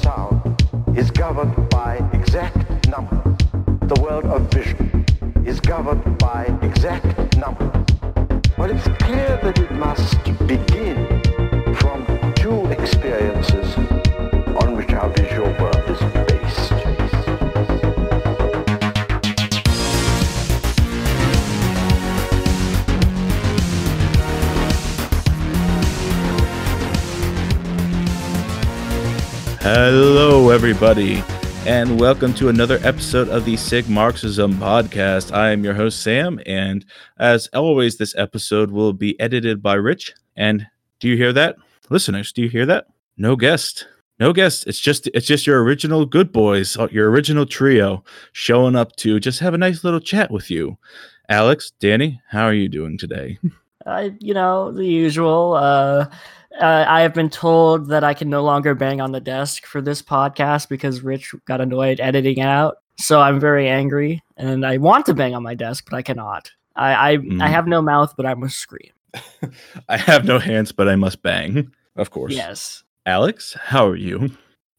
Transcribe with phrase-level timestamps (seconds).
[0.00, 0.62] sound
[0.96, 3.36] is governed by exact numbers.
[3.82, 5.04] The world of vision
[5.44, 7.86] is governed by exact numbers.
[8.56, 11.13] Well, it's clear that it must begin
[30.66, 31.22] everybody,
[31.66, 35.30] and welcome to another episode of the Sigmarxism podcast.
[35.30, 36.86] I am your host, Sam, and
[37.18, 40.14] as always, this episode will be edited by Rich.
[40.36, 40.66] And
[41.00, 41.56] do you hear that,
[41.90, 42.32] listeners?
[42.32, 42.86] Do you hear that?
[43.18, 43.86] No guest,
[44.18, 44.66] no guest.
[44.66, 48.02] It's just it's just your original good boys, uh, your original trio,
[48.32, 50.78] showing up to just have a nice little chat with you.
[51.28, 53.38] Alex, Danny, how are you doing today?
[53.86, 55.52] I, you know, the usual.
[55.52, 56.06] Uh,
[56.60, 59.80] uh, I have been told that I can no longer bang on the desk for
[59.80, 62.76] this podcast because Rich got annoyed editing it out.
[62.98, 66.50] So I'm very angry, and I want to bang on my desk, but I cannot.
[66.76, 67.42] I I, Mm.
[67.42, 68.92] I have no mouth, but I must scream.
[69.88, 71.72] I have no hands, but I must bang.
[71.96, 72.32] Of course.
[72.34, 72.82] Yes.
[73.06, 74.30] Alex, how are you?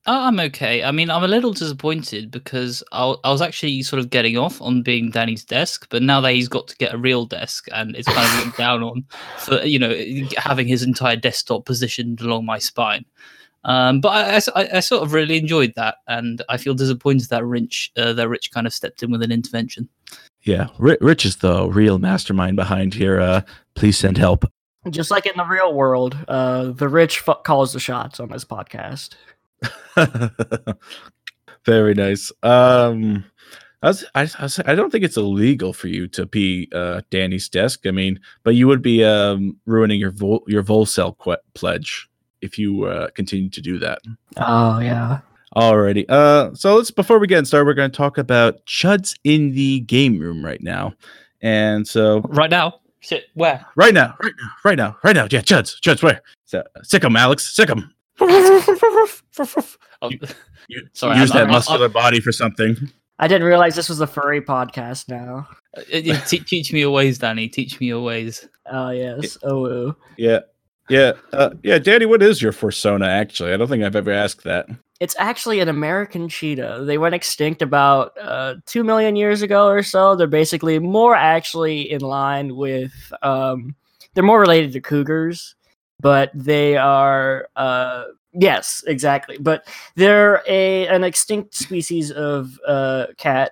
[0.08, 0.84] Oh, I'm okay.
[0.84, 4.84] I mean, I'm a little disappointed because I was actually sort of getting off on
[4.84, 8.08] being Danny's desk, but now that he's got to get a real desk and it's
[8.08, 9.04] kind of looked down on
[9.40, 9.96] for you know
[10.38, 13.06] having his entire desktop positioned along my spine.
[13.64, 18.14] Um, but I sort of really enjoyed that, and I feel disappointed that Rich uh,
[18.14, 19.90] that Rich kind of stepped in with an intervention.
[20.44, 23.20] Yeah, Rich is the real mastermind behind here.
[23.20, 23.42] Uh,
[23.74, 24.46] please send help.
[24.92, 28.46] Just like in the real world, uh, the rich fu- calls the shots on this
[28.46, 29.16] podcast.
[31.66, 32.32] Very nice.
[32.44, 33.26] Um,
[33.82, 37.02] I, was, I, I, was- I don't think it's illegal for you to be uh,
[37.10, 37.86] Danny's desk.
[37.88, 42.08] I mean, but you would be um, ruining your vol- your Volcel que- pledge
[42.42, 44.00] if you uh, continue to do that.
[44.38, 45.20] Oh yeah.
[45.56, 46.06] Alrighty.
[46.10, 49.80] Uh, so let's before we get started, we're going to talk about chuds in the
[49.82, 50.94] game room right now.
[51.42, 53.66] And so Right now, shit, where?
[53.76, 56.22] right now, right now, right now, right now, yeah, chuds, chuds, where?
[56.46, 57.94] So, sick 'em, Alex, sick 'em.
[60.02, 60.10] Oh,
[60.68, 62.76] You, Sorry, use I'm- that I'm- muscular body for something.
[63.18, 65.08] I didn't realize this was a furry podcast.
[65.08, 65.48] Now.
[65.78, 65.82] uh,
[66.28, 67.48] te- teach me your ways, Danny.
[67.48, 68.46] Teach me your ways.
[68.70, 69.38] Oh yes.
[69.42, 69.66] Oh.
[69.68, 69.96] ooh.
[70.18, 70.40] Yeah.
[70.90, 71.14] Yeah.
[71.32, 73.54] Uh, yeah, Danny, what is your persona actually?
[73.54, 74.68] I don't think I've ever asked that.
[75.00, 76.84] It's actually an American cheetah.
[76.86, 80.16] They went extinct about uh, two million years ago or so.
[80.18, 82.94] They're basically more actually in line with.
[83.22, 83.76] Um,
[84.14, 85.56] they're more related to cougars,
[86.02, 87.48] but they are.
[87.56, 88.04] Uh,
[88.38, 89.38] yes, exactly.
[89.38, 93.52] But they're a an extinct species of uh, cat.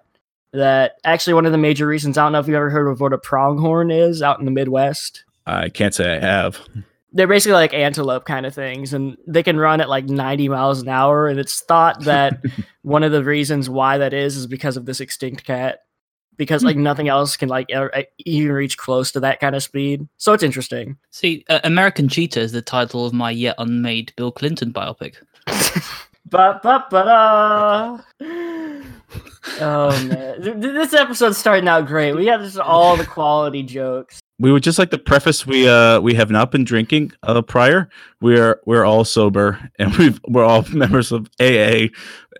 [0.51, 2.15] That actually one of the major reasons.
[2.15, 4.51] I don't know if you've ever heard of what a pronghorn is out in the
[4.51, 6.59] Midwest I can't say I have.
[7.11, 10.81] they're basically like antelope kind of things and they can run at like 90 miles
[10.81, 12.39] an hour and it's thought that
[12.83, 15.79] one of the reasons why that is is because of this extinct cat
[16.37, 17.69] because like nothing else can like
[18.19, 20.07] even reach close to that kind of speed.
[20.17, 20.97] So it's interesting.
[21.11, 25.15] See, uh, American Cheetah is the title of my yet unmade Bill Clinton biopic.
[26.25, 27.99] ba, ba, ba, da.
[29.61, 30.41] oh man.
[30.41, 32.13] Th- th- this episode's starting out great.
[32.15, 36.01] We got just all the quality jokes We would just like to preface we uh
[36.01, 37.87] we have not been drinking uh prior.
[38.19, 41.87] We're we're all sober and we've we're all members of AA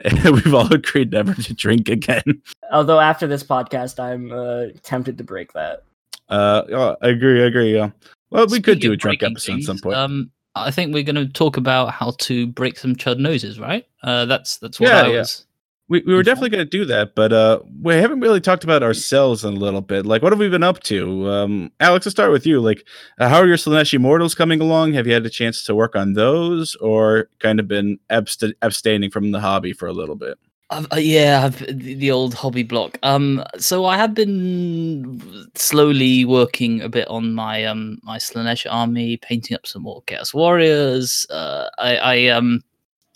[0.04, 2.42] and we've all agreed never to drink again.
[2.74, 5.86] although after this podcast i'm uh, tempted to break that
[6.28, 7.92] Uh yeah, I agree, I agree, yeah.
[8.32, 9.96] Well, we could do a of drunk breaking episode at some point.
[9.96, 13.86] Um, I think we're going to talk about how to break some chud noses, right?
[14.04, 15.20] Uh, that's that's what Yeah, I yeah.
[15.20, 15.46] was.
[15.94, 18.82] We, we were definitely going to do that, but uh, we haven't really talked about
[18.82, 20.08] ourselves in a little bit.
[20.08, 21.30] Like, what have we been up to?
[21.30, 22.60] Um, Alex, let's start with you.
[22.60, 22.84] Like,
[23.20, 24.94] uh, how are your Slaaneshi Mortals coming along?
[24.94, 29.12] Have you had a chance to work on those, or kind of been abst- abstaining
[29.12, 30.40] from the hobby for a little bit?
[30.72, 32.98] Uh, yeah, I've, the, the old hobby block.
[33.04, 35.22] Um, so I have been
[35.54, 40.34] slowly working a bit on my um my Slaanesh army, painting up some more Chaos
[40.34, 41.28] Warriors.
[41.30, 42.62] Uh, I, I um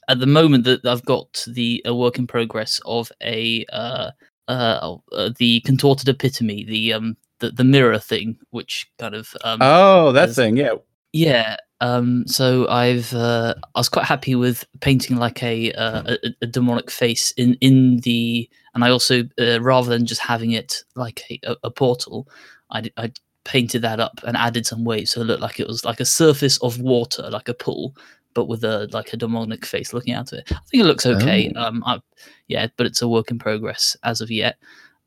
[0.08, 4.12] at the moment that I've got the a work in progress of a uh
[4.48, 9.36] uh, oh, uh the contorted epitome, the um the, the mirror thing, which kind of
[9.44, 10.74] um Oh, that as- thing, yeah.
[11.14, 11.58] yeah.
[11.82, 12.26] Um.
[12.28, 16.90] So I've uh, I was quite happy with painting like a uh, a, a demonic
[16.90, 21.40] face in in the, and I also uh, rather than just having it like a,
[21.44, 22.28] a, a portal,
[22.72, 23.12] I
[23.44, 26.06] painted that up and added some waves so it looked like it was like a
[26.06, 27.96] surface of water, like a pool,
[28.38, 30.52] but with a like a demonic face looking out of it.
[30.52, 31.52] I think it looks okay.
[31.56, 31.60] Oh.
[31.64, 31.84] Um.
[31.88, 32.00] I,
[32.48, 34.58] yeah, but it's a work in progress as of yet.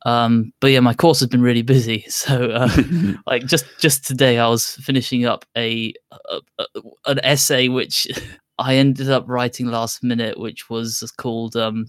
[0.04, 2.04] Um, but yeah, my course has been really busy.
[2.10, 2.68] So uh,
[3.28, 6.64] like just just today, I was finishing up a, a, a
[7.06, 8.08] an essay which
[8.58, 11.86] I ended up writing last minute, which was called um,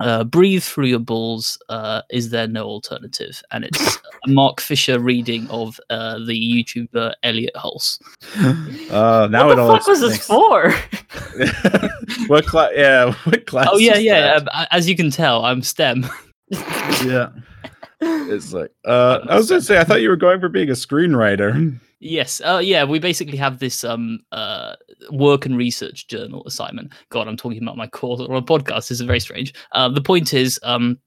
[0.00, 3.42] uh, "Breathe Through Your Balls." Uh, is there no alternative?
[3.50, 3.96] And it's
[4.26, 7.98] a Mark Fisher reading of uh, the YouTuber Elliot Hulse.
[8.90, 10.72] Uh, now what it the all fuck was this for?
[12.26, 12.72] what class?
[12.74, 13.68] Yeah, what class?
[13.70, 14.34] Oh yeah, yeah.
[14.34, 16.06] Um, as you can tell, I'm STEM.
[16.50, 17.28] yeah.
[18.00, 20.72] It's like uh, I was gonna say I thought you were going for being a
[20.72, 21.78] screenwriter.
[22.00, 24.74] Yes, uh, yeah, we basically have this um uh
[25.10, 26.92] work and research journal assignment.
[27.10, 28.88] God, I'm talking about my course or a podcast.
[28.88, 29.52] This is very strange.
[29.72, 30.98] Uh, the point is, um,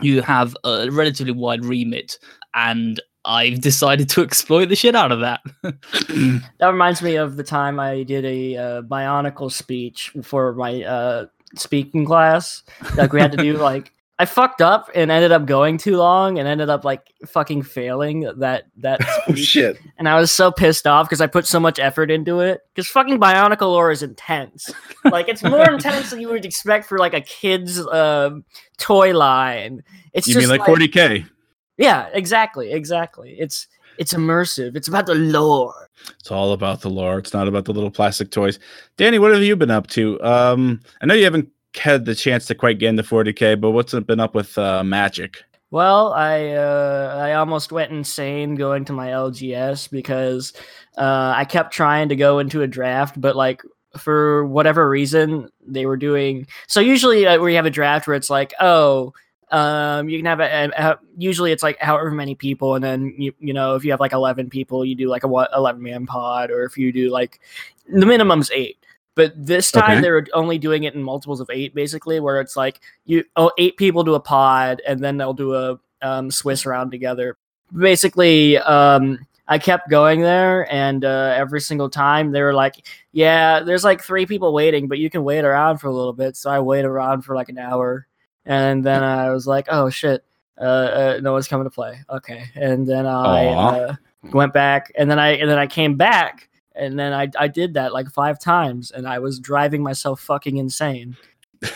[0.00, 2.18] you have a relatively wide remit,
[2.54, 5.40] and I've decided to exploit the shit out of that.
[6.58, 11.26] That reminds me of the time I did a uh, bionicle speech for my uh,
[11.54, 12.62] speaking class.
[12.96, 16.40] Like we had to do like I fucked up and ended up going too long
[16.40, 19.78] and ended up like fucking failing that that oh shit!
[19.96, 22.60] and I was so pissed off because I put so much effort into it.
[22.74, 24.70] Because fucking Bionicle lore is intense.
[25.04, 28.44] like it's more intense than you would expect for like a kid's um
[28.76, 29.84] toy line.
[30.12, 31.28] It's You mean like 40k?
[31.76, 33.36] Yeah, exactly, exactly.
[33.38, 33.68] It's
[33.98, 34.76] it's immersive.
[34.76, 35.90] It's about the lore.
[36.18, 37.18] It's all about the lore.
[37.18, 38.58] It's not about the little plastic toys.
[38.96, 40.20] Danny, what have you been up to?
[40.22, 41.48] Um, I know you haven't
[41.78, 45.42] had the chance to quite get into 40k, but what's been up with uh, Magic?
[45.70, 50.54] Well, I uh, I almost went insane going to my LGS because
[50.96, 53.62] uh, I kept trying to go into a draft, but like
[53.98, 56.46] for whatever reason they were doing.
[56.68, 59.12] So usually uh, we have a draft where it's like, oh,
[59.50, 63.14] um, you can have a, a, a- usually it's like however many people, and then
[63.18, 66.06] you you know if you have like eleven people, you do like a eleven man
[66.06, 67.40] pod, or if you do like
[67.88, 68.78] the minimum's eight.
[69.18, 70.00] But this time Okay.
[70.00, 73.50] they were only doing it in multiples of eight, basically, where it's like you oh
[73.58, 77.36] eight people do a pod, and then they'll do a um, Swiss round together.
[77.76, 79.18] Basically, um,
[79.48, 84.02] I kept going there, and uh, every single time they were like, "Yeah, there's like
[84.02, 86.86] three people waiting, but you can wait around for a little bit." So I waited
[86.86, 88.06] around for like an hour,
[88.46, 90.24] and then I was like, "Oh shit,
[90.60, 93.94] uh, uh, no one's coming to play." Okay, and then I uh,
[94.32, 96.47] went back, and then I and then I came back,
[96.78, 100.56] and then I I did that like five times, and I was driving myself fucking
[100.56, 101.16] insane.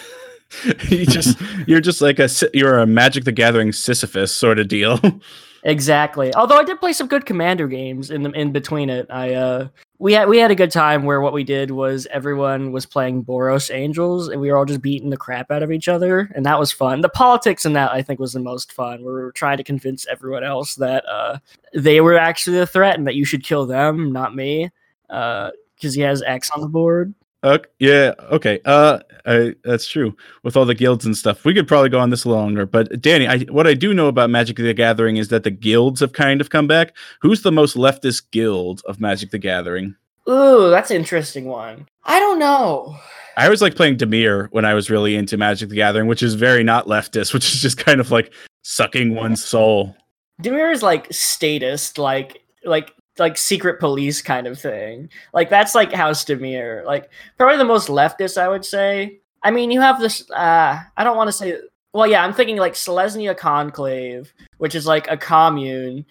[0.89, 5.01] you just you're just like a you're a Magic the Gathering Sisyphus sort of deal.
[5.65, 6.35] Exactly.
[6.35, 9.07] Although I did play some good commander games in the in between it.
[9.11, 9.69] I uh
[9.99, 13.25] we had we had a good time where what we did was everyone was playing
[13.25, 16.45] Boros Angels and we were all just beating the crap out of each other and
[16.47, 17.01] that was fun.
[17.01, 19.05] The politics in that I think was the most fun.
[19.05, 21.39] We were trying to convince everyone else that uh
[21.75, 24.71] they were actually the threat and that you should kill them, not me.
[25.13, 25.51] Uh
[25.83, 27.13] because he has X on the board.
[27.45, 28.61] Okay, yeah, okay.
[28.65, 30.17] Uh, I, that's true.
[30.45, 32.67] With all the guilds and stuff, we could probably go on this longer.
[32.67, 35.99] But Danny, I, what I do know about Magic the Gathering is that the guilds
[36.01, 36.97] have kind of come back.
[37.21, 39.97] Who's the most leftist guild of Magic the Gathering?
[40.29, 41.89] Ooh, that's an interesting one.
[42.05, 42.97] I don't know.
[43.37, 46.35] I always like playing Dimir when I was really into Magic the Gathering, which is
[46.35, 48.33] very not leftist, which is just kind of like
[48.63, 49.97] sucking one's soul.
[50.41, 55.09] Dimir is like statist, like like like secret police kind of thing.
[55.33, 56.85] Like that's like House Dimir.
[56.85, 59.21] Like probably the most leftist, I would say.
[59.43, 60.29] I mean, you have this.
[60.31, 61.59] uh I don't want to say.
[61.93, 66.07] Well, yeah, I'm thinking like Selesnya Conclave, which is like a commune,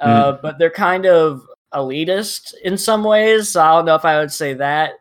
[0.00, 3.50] uh, but they're kind of elitist in some ways.
[3.50, 4.94] So I don't know if I would say that.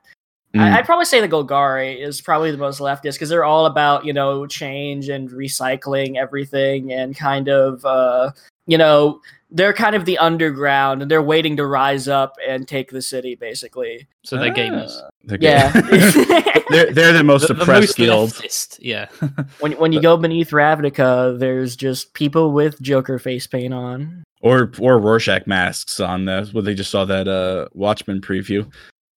[0.54, 0.60] Mm.
[0.60, 4.06] I, I'd probably say the Golgari is probably the most leftist because they're all about
[4.06, 8.32] you know change and recycling everything and kind of uh,
[8.68, 12.90] you know they're kind of the underground and they're waiting to rise up and take
[12.92, 14.08] the city basically.
[14.24, 14.92] So they're gamers.
[15.02, 15.72] Ah, they're Yeah.
[16.70, 18.30] they're they're the most The, the oppressed most guild.
[18.32, 19.08] leftist, yeah.
[19.60, 24.24] when when you go beneath Ravnica, there's just people with Joker face paint on.
[24.42, 28.64] or or Rorschach masks on the where they just saw that uh Watchmen preview.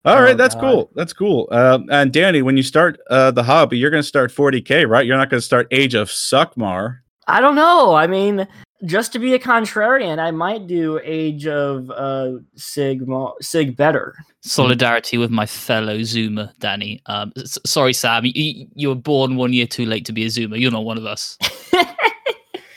[0.04, 0.60] All Oh, right, that's God.
[0.60, 0.90] cool.
[0.94, 1.48] That's cool.
[1.50, 5.04] Um, and Danny, when you start uh the hobby, you're gonna start 40k, right?
[5.06, 6.98] You're not gonna start Age of Suckmar.
[7.26, 7.94] I don't know.
[7.94, 8.46] I mean,
[8.84, 14.14] just to be a contrarian, I might do Age of uh Sigma Sig better.
[14.40, 17.00] Solidarity with my fellow Zoomer, Danny.
[17.06, 18.24] Um, s- sorry, Sam.
[18.24, 20.58] You, you were born one year too late to be a Zoomer.
[20.58, 21.36] You're not one of us.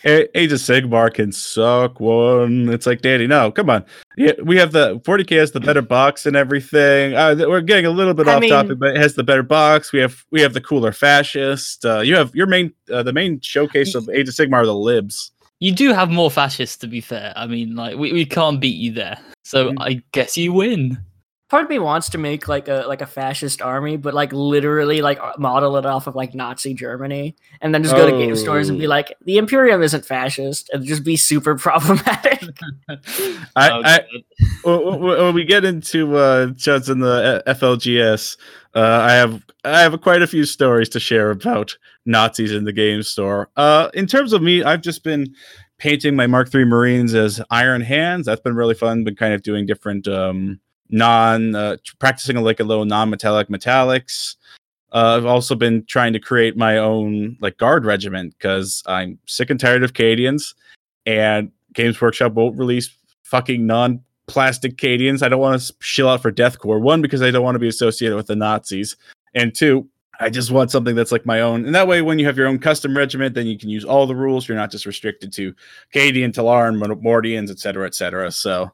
[0.03, 2.69] A- Age of Sigmar can suck one.
[2.69, 3.85] It's like Danny, no, come on.
[4.17, 7.13] Yeah, we have the 40k has the better box and everything.
[7.13, 9.43] Uh, we're getting a little bit I off mean- topic, but it has the better
[9.43, 9.93] box.
[9.93, 11.85] We have we have the cooler fascist.
[11.85, 14.73] Uh, you have your main uh, the main showcase of Age of Sigmar are the
[14.73, 15.31] libs.
[15.61, 17.31] You do have more fascists, to be fair.
[17.35, 19.17] I mean, like we, we can't beat you there.
[19.43, 19.75] So Mm.
[19.79, 20.97] I guess you win.
[21.49, 25.01] Part of me wants to make like a like a fascist army, but like literally
[25.01, 28.35] like uh, model it off of like Nazi Germany, and then just go to game
[28.37, 28.89] stores and be Oh.
[28.89, 32.41] like, the Imperium isn't fascist, and just be super problematic.
[33.55, 33.99] I, Oh, I
[34.63, 38.37] when when- when we get into uh Chuds in the uh, FLGS,
[38.73, 42.73] Uh, I have I have quite a few stories to share about Nazis in the
[42.73, 43.49] game store.
[43.57, 45.35] Uh, in terms of me, I've just been
[45.77, 48.25] painting my Mark III Marines as Iron Hands.
[48.25, 49.03] That's been really fun.
[49.03, 50.59] Been kind of doing different um,
[50.89, 54.35] non uh, practicing like a little non-metallic metallics.
[54.93, 59.49] Uh, I've also been trying to create my own like guard regiment because I'm sick
[59.49, 60.53] and tired of Cadians,
[61.05, 62.89] and Games Workshop won't release
[63.23, 64.01] fucking non
[64.31, 65.21] plastic Cadians.
[65.21, 66.81] I don't want to shill out for Death Korps.
[66.81, 68.95] One because I don't want to be associated with the Nazis,
[69.35, 69.87] and two
[70.21, 71.65] I just want something that's like my own.
[71.65, 74.05] And that way, when you have your own custom regiment, then you can use all
[74.05, 74.47] the rules.
[74.47, 75.53] You're not just restricted to
[75.95, 78.31] Cadian, Tallarn, Mordians, etc., etc.
[78.31, 78.71] So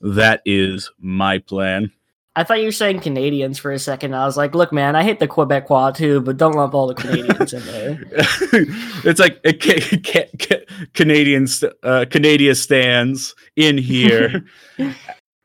[0.00, 1.90] that is my plan.
[2.36, 4.14] I thought you were saying Canadians for a second.
[4.14, 6.94] I was like, look, man, I hate the Quebecois too, but don't lump all the
[6.94, 8.02] Canadians in there.
[9.04, 14.44] it's like a ca- ca- ca- Canadians, uh, Canada stands in here.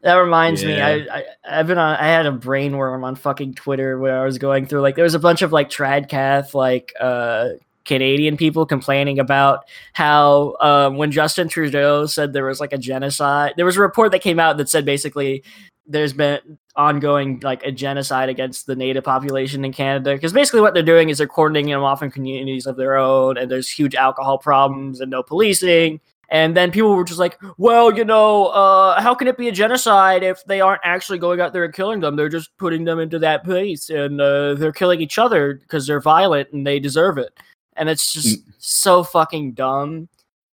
[0.01, 0.67] That reminds Yeah.
[0.69, 1.97] me, I, I I've been on.
[1.97, 5.13] I had a brainworm on fucking Twitter where I was going through like there was
[5.13, 7.49] a bunch of like tradcath like uh
[7.83, 13.55] Canadian people complaining about how um, when Justin Trudeau said there was like a genocide,
[13.57, 15.43] there was a report that came out that said basically
[15.85, 20.73] there's been ongoing like a genocide against the native population in Canada because basically what
[20.73, 23.95] they're doing is they're coordinating them off in communities of their own and there's huge
[23.95, 29.01] alcohol problems and no policing and then people were just like, well, you know, uh,
[29.01, 31.99] how can it be a genocide if they aren't actually going out there and killing
[31.99, 32.15] them?
[32.15, 35.99] They're just putting them into that place and uh, they're killing each other because they're
[35.99, 37.33] violent and they deserve it.
[37.77, 40.07] And it's just so fucking dumb.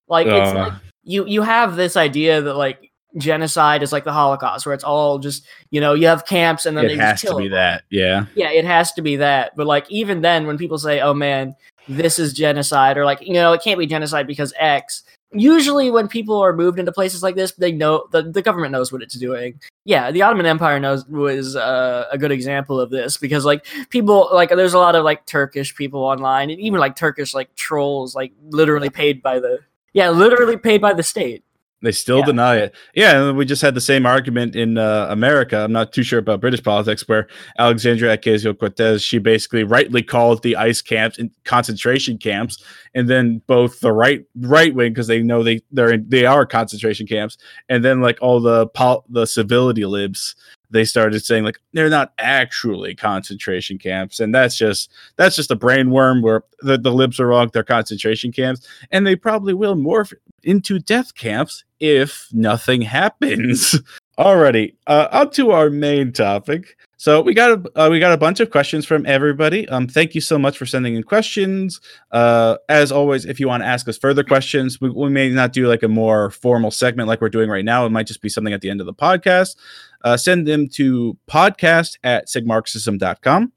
[0.08, 0.58] Like, it's Uh.
[0.64, 0.72] like
[1.04, 2.85] you, you have this idea that, like,
[3.18, 6.76] genocide is like the Holocaust, where it's all just, you know, you have camps and
[6.76, 7.50] then they it just has to be everyone.
[7.52, 7.84] that.
[7.90, 8.26] Yeah.
[8.34, 9.56] Yeah, it has to be that.
[9.56, 11.54] But like even then when people say, "Oh man,
[11.88, 15.02] this is genocide," or like, you know, it can't be genocide because X.
[15.32, 18.92] Usually when people are moved into places like this, they know the, the government knows
[18.92, 19.60] what it's doing.
[19.84, 24.28] Yeah, the Ottoman Empire knows was uh, a good example of this because like people
[24.32, 28.14] like there's a lot of like Turkish people online and even like Turkish like trolls
[28.14, 29.58] like literally paid by the
[29.96, 31.42] yeah, literally paid by the state.
[31.82, 32.24] They still Yeah.
[32.26, 32.74] deny it.
[32.94, 35.58] Yeah, we just had the same argument in uh, America.
[35.58, 37.28] I'm not too sure about British politics, where
[37.58, 42.62] Alexandria Ocasio Cortez, she basically rightly called the ICE camps in concentration camps,
[42.94, 46.46] and then both the right right wing because they know they they're in, they are
[46.46, 47.36] concentration camps,
[47.68, 50.34] and then like all the pol- the civility libs,
[50.70, 55.56] they started saying like they're not actually concentration camps, and that's just that's just a
[55.56, 57.50] brain worm where the, the libs are wrong.
[57.52, 63.80] They're concentration camps, and they probably will morph into death camps if nothing happens.
[64.18, 66.78] Alrighty, uh, on to our main topic.
[66.96, 69.68] So we got a uh, we got a bunch of questions from everybody.
[69.68, 71.82] Um, thank you so much for sending in questions.
[72.12, 75.52] Uh, as always, if you want to ask us further questions, we, we may not
[75.52, 77.84] do like a more formal segment like we're doing right now.
[77.84, 79.56] It might just be something at the end of the podcast.
[80.02, 83.52] Uh, send them to podcast at sigmarxism.com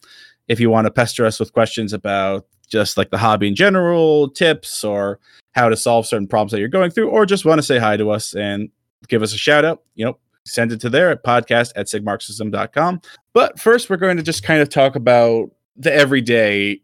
[0.50, 4.30] if you want to pester us with questions about just like the hobby in general,
[4.30, 5.20] tips, or
[5.54, 7.96] how to solve certain problems that you're going through, or just want to say hi
[7.96, 8.70] to us and
[9.08, 10.18] give us a shout out, you know,
[10.50, 13.02] send it to there at podcast at sigmarxism.com.
[13.34, 16.82] But first, we're going to just kind of talk about the everyday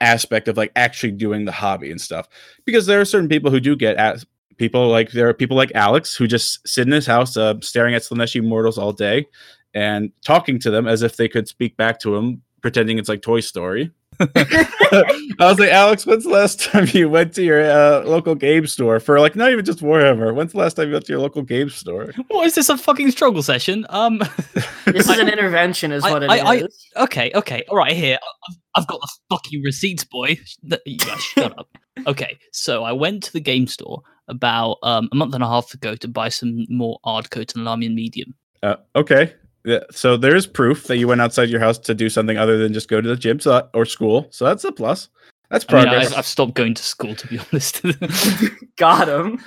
[0.00, 2.28] aspect of like actually doing the hobby and stuff.
[2.64, 4.24] Because there are certain people who do get at
[4.56, 7.94] people like there are people like Alex who just sit in his house uh, staring
[7.94, 9.26] at Slaaneshi mortals all day
[9.74, 13.22] and talking to them as if they could speak back to him, pretending it's like
[13.22, 13.90] Toy Story.
[14.20, 18.66] I was like, Alex, when's the last time you went to your uh, local game
[18.66, 20.34] store for like not even just Warhammer?
[20.34, 22.12] When's the last time you went to your local game store?
[22.28, 23.86] What is this a fucking struggle session?
[23.90, 24.20] Um,
[24.86, 26.40] This is an intervention, is I- what it is.
[26.40, 26.54] I-
[27.00, 27.92] I- okay, okay, all right.
[27.92, 30.34] Here, I've, I've got the fucking receipts, boy.
[30.44, 31.68] Sh- th- You guys shut up.
[32.06, 35.74] Okay, so I went to the game store about um, a month and a half
[35.74, 38.34] ago to buy some more Ardcoat and Lahmian Medium.
[38.62, 39.34] Uh, okay.
[39.68, 42.72] Yeah, so there's proof that you went outside your house to do something other than
[42.72, 44.26] just go to the gym so that- or school.
[44.30, 45.08] So that's a plus.
[45.50, 46.12] That's I mean, progress.
[46.12, 47.82] I've, I've stopped going to school, to be honest.
[48.78, 49.38] Got him.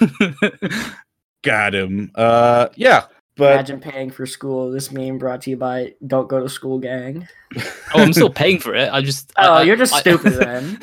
[1.42, 2.10] Got him.
[2.14, 3.04] Uh, yeah,
[3.36, 4.70] but Imagine paying for school.
[4.70, 7.26] This meme brought to you by Don't Go to School Gang.
[7.56, 7.62] oh,
[7.94, 8.92] I'm still paying for it.
[8.92, 9.32] I just.
[9.36, 10.78] Oh, I- you're just I- stupid then.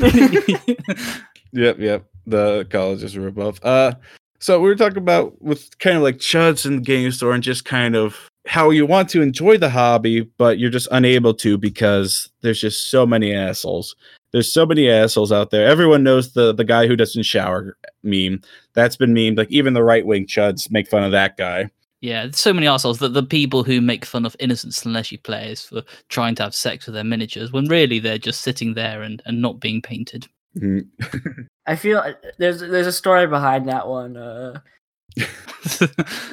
[1.53, 2.05] Yep, yep.
[2.27, 3.60] The colleges are above.
[3.63, 3.93] Uh,
[4.39, 7.43] so we were talking about with kind of like chuds in the game store and
[7.43, 11.58] just kind of how you want to enjoy the hobby, but you're just unable to
[11.58, 13.96] because there's just so many assholes.
[14.34, 15.65] There's so many assholes out there.
[15.65, 18.41] Everyone knows the the guy who doesn't shower meme.
[18.74, 19.38] That's been memed.
[19.38, 21.70] Like even the right wing chuds make fun of that guy.
[22.01, 25.62] Yeah, there's so many assholes that the people who make fun of innocent Slaaneshi players
[25.62, 29.22] for trying to have sex with their miniatures when really they're just sitting there and,
[29.25, 30.27] and not being painted.
[30.58, 30.89] Mhm.
[31.67, 34.17] I feel uh, there's there's a story behind that one.
[34.17, 34.60] Uh,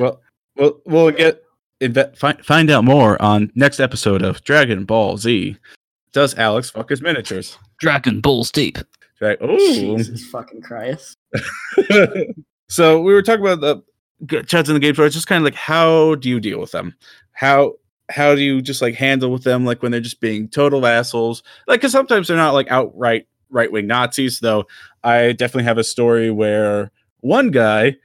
[0.01, 0.21] Well,
[0.57, 1.45] we'll we'll get
[1.81, 5.57] inve- fi- find out more on next episode of Dragon Ball Z.
[6.13, 7.59] Does Alex fuck his miniatures?
[7.81, 8.79] Dragon Balls deep.
[9.21, 9.39] Right.
[9.41, 9.57] Oh.
[9.57, 11.17] Jesus fucking Christ.
[12.69, 13.77] so we were talking about the
[14.27, 15.07] g- chuds in the game store.
[15.07, 16.95] It's just kind of like how do you deal with them?
[17.33, 17.75] How
[18.11, 21.43] how do you just like handle with them like when they're just being total assholes?
[21.67, 24.39] Like because sometimes they're not like outright right wing Nazis.
[24.41, 24.67] Though
[25.03, 27.97] I definitely have a story where one guy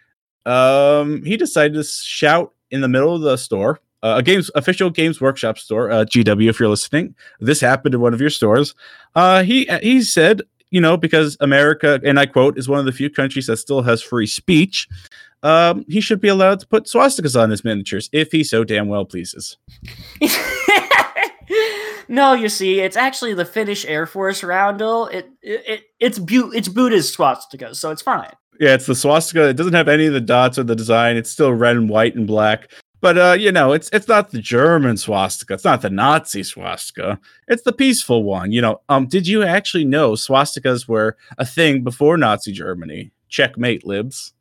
[0.45, 3.79] um he decided to shout in the middle of the store.
[4.01, 6.49] Uh, a games official games workshop store, uh, GW.
[6.49, 8.75] If you're listening, this happened in one of your stores.
[9.15, 12.91] Uh, he he said, you know, because America, and I quote, is one of the
[12.91, 14.89] few countries that still has free speech.
[15.43, 18.87] Um, he should be allowed to put swastikas on his miniatures if he so damn
[18.87, 19.57] well pleases.
[22.07, 25.07] no, you see, it's actually the Finnish Air Force roundel.
[25.07, 28.33] It, it, it it's Bu- it's Buddhist swastikas, so it's fine.
[28.59, 29.49] Yeah, it's the swastika.
[29.49, 31.17] It doesn't have any of the dots or the design.
[31.17, 32.69] It's still red and white and black.
[33.01, 35.55] But uh, you know, it's it's not the German swastika.
[35.55, 37.19] It's not the Nazi swastika.
[37.49, 38.51] It's the peaceful one.
[38.53, 43.11] You know, um, did you actually know swastikas were a thing before Nazi Germany?
[43.27, 44.33] Checkmate, libs.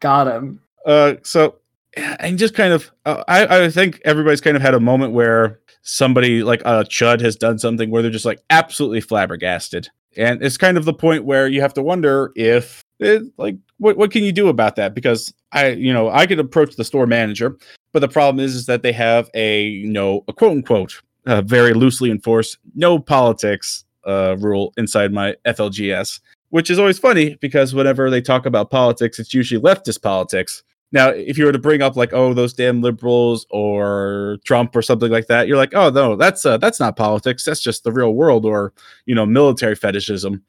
[0.00, 0.62] Got him.
[0.86, 1.56] Uh, so
[1.96, 5.60] and just kind of, uh, I I think everybody's kind of had a moment where
[5.82, 10.42] somebody like a uh, chud has done something where they're just like absolutely flabbergasted, and
[10.42, 14.10] it's kind of the point where you have to wonder if it, like what what
[14.10, 17.56] can you do about that because I you know I could approach the store manager,
[17.92, 21.42] but the problem is is that they have a you know a quote unquote uh,
[21.42, 27.74] very loosely enforced no politics uh, rule inside my FLGS, which is always funny because
[27.74, 30.62] whenever they talk about politics, it's usually leftist politics.
[30.92, 34.82] Now, if you were to bring up like, oh, those damn liberals or Trump or
[34.82, 37.44] something like that, you're like, oh no, that's uh, that's not politics.
[37.44, 38.72] That's just the real world or
[39.04, 40.42] you know military fetishism.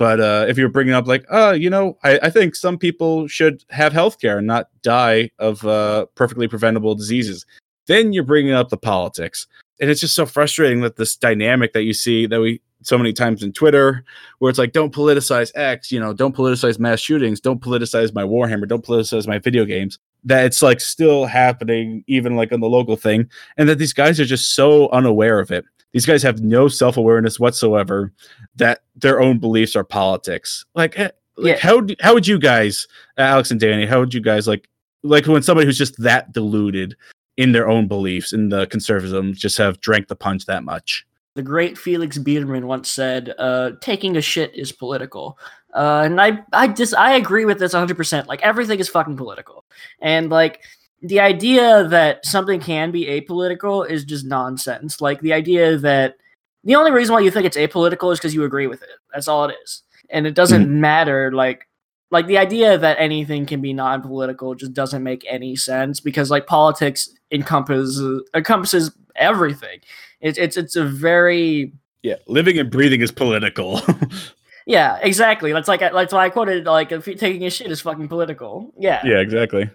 [0.00, 3.28] But uh, if you're bringing up like, uh, you know, I, I think some people
[3.28, 7.44] should have health care and not die of uh, perfectly preventable diseases,
[7.86, 9.46] then you're bringing up the politics.
[9.78, 13.12] And it's just so frustrating that this dynamic that you see that we so many
[13.12, 14.02] times in Twitter,
[14.38, 18.22] where it's like, don't politicize X, you know, don't politicize mass shootings, don't politicize my
[18.22, 19.98] Warhammer, don't politicize my video games.
[20.24, 24.18] That it's like still happening, even like on the local thing, and that these guys
[24.18, 25.66] are just so unaware of it.
[25.92, 28.12] These guys have no self awareness whatsoever
[28.56, 30.64] that their own beliefs are politics.
[30.74, 31.56] Like, like yeah.
[31.56, 34.68] how how would you guys, Alex and Danny, how would you guys like
[35.02, 36.96] like when somebody who's just that deluded
[37.36, 41.06] in their own beliefs in the conservatism just have drank the punch that much?
[41.34, 45.38] The great Felix Biederman once said, uh, "Taking a shit is political,"
[45.74, 47.96] uh, and I I just I agree with this 100.
[47.96, 49.64] percent Like everything is fucking political,
[50.00, 50.62] and like
[51.02, 55.00] the idea that something can be apolitical is just nonsense.
[55.00, 56.16] Like the idea that
[56.64, 58.88] the only reason why you think it's apolitical is because you agree with it.
[59.12, 59.82] That's all it is.
[60.10, 60.80] And it doesn't mm-hmm.
[60.80, 61.66] matter like
[62.10, 66.46] like the idea that anything can be non-political just doesn't make any sense because like
[66.46, 69.80] politics encompasses encompasses everything.
[70.20, 73.80] It's it's it's a very yeah, living and breathing is political.
[74.66, 75.52] yeah, exactly.
[75.52, 78.72] That's like that's why I quoted like if taking a shit is fucking political.
[78.78, 79.00] Yeah.
[79.04, 79.70] Yeah, exactly.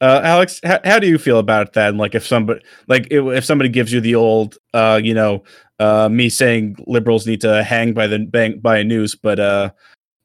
[0.00, 1.90] Uh, Alex, how, how do you feel about that?
[1.90, 5.42] And like, if somebody like if somebody gives you the old, uh, you know,
[5.78, 9.70] uh, me saying liberals need to hang by the bank by a noose, but uh,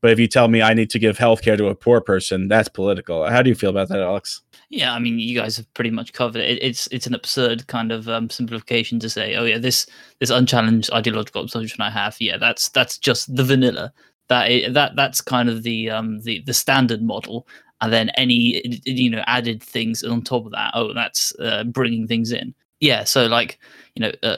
[0.01, 2.67] but if you tell me I need to give healthcare to a poor person, that's
[2.67, 3.27] political.
[3.29, 4.41] How do you feel about that, Alex?
[4.69, 6.61] Yeah, I mean, you guys have pretty much covered it.
[6.61, 9.85] It's it's an absurd kind of um, simplification to say, oh yeah, this
[10.19, 13.93] this unchallenged ideological assumption I have, yeah, that's that's just the vanilla.
[14.29, 17.47] That that that's kind of the um the the standard model,
[17.81, 20.71] and then any you know added things on top of that.
[20.73, 22.53] Oh that's uh, bringing things in.
[22.79, 23.59] Yeah so like
[23.95, 24.37] you know uh,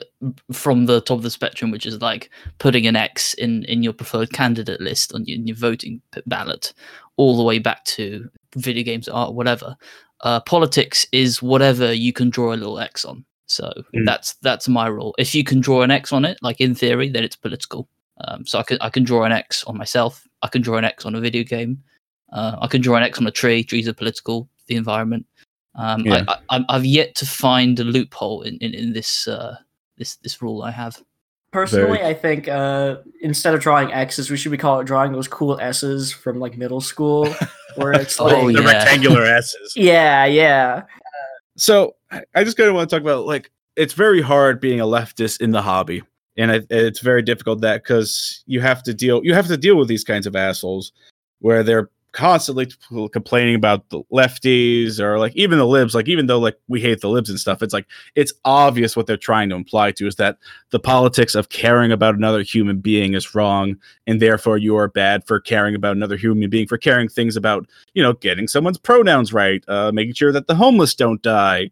[0.51, 3.93] from the top of the spectrum which is like putting an x in in your
[3.93, 6.73] preferred candidate list on your, your voting ballot
[7.15, 9.77] all the way back to video games art whatever
[10.23, 13.23] uh, politics is whatever you can draw a little x on.
[13.45, 14.06] So mm.
[14.06, 15.13] that's that's my rule.
[15.19, 17.88] If you can draw an x on it like in theory then it's political.
[18.25, 20.27] Um, so i can i can draw an x on myself.
[20.41, 21.84] I can draw an x on a video game
[22.34, 23.63] uh, I can draw an X on a tree.
[23.63, 24.50] Trees are political.
[24.67, 25.26] The environment.
[25.76, 26.26] Um, yeah.
[26.50, 29.56] I, have yet to find a loophole in, in, in this uh,
[29.98, 31.02] this this rule I have.
[31.52, 32.10] Personally, Very.
[32.10, 35.60] I think uh, instead of drawing X's, we should be call it drawing those cool
[35.60, 37.28] S's from like middle school,
[37.76, 38.60] where it's like oh, yeah.
[38.60, 39.74] the rectangular S's.
[39.76, 40.84] Yeah, yeah.
[41.56, 41.96] So
[42.34, 45.41] I just kind of want to talk about like it's very hard being a leftist
[45.41, 46.02] in the hobby,
[46.38, 49.76] and it, it's very difficult that because you have to deal you have to deal
[49.76, 50.91] with these kinds of assholes
[51.39, 52.67] where they're constantly
[53.12, 57.02] complaining about the lefties or like even the libs like even though like we hate
[57.02, 60.15] the libs and stuff it's like it's obvious what they're trying to imply to is
[60.15, 60.38] that
[60.69, 63.76] the politics of caring about another human being is wrong
[64.08, 67.67] and therefore you are bad for caring about another human being for caring things about
[67.93, 71.69] you know getting someone's pronouns right uh making sure that the homeless don't die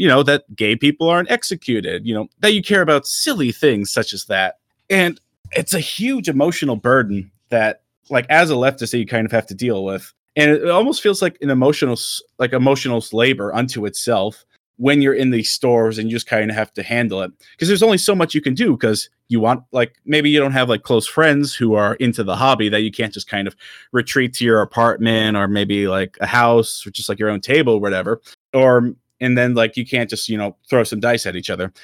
[0.00, 3.90] you know, that gay people aren't executed, you know, that you care about silly things
[3.90, 4.56] such as that.
[4.88, 5.20] And
[5.52, 9.46] it's a huge emotional burden that, like, as a leftist, that you kind of have
[9.46, 10.12] to deal with.
[10.36, 11.98] And it almost feels like an emotional,
[12.38, 14.44] like emotional labor unto itself
[14.80, 17.30] when you're in these stores and you just kind of have to handle it.
[17.52, 20.52] Because there's only so much you can do because you want like maybe you don't
[20.52, 23.54] have like close friends who are into the hobby that you can't just kind of
[23.92, 27.74] retreat to your apartment or maybe like a house or just like your own table
[27.74, 28.22] or whatever.
[28.54, 31.74] Or and then like you can't just you know throw some dice at each other.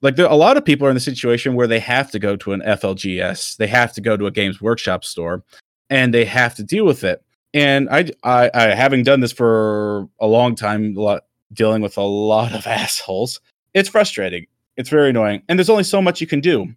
[0.00, 2.36] Like there, a lot of people are in the situation where they have to go
[2.36, 5.42] to an flgs they have to go to a games workshop store
[5.90, 7.22] and they have to deal with it.
[7.52, 11.96] And i i, I having done this for a long time a lot dealing with
[11.96, 13.40] a lot of assholes
[13.74, 14.46] it's frustrating.
[14.76, 15.42] It's very annoying.
[15.48, 16.72] And there's only so much you can do.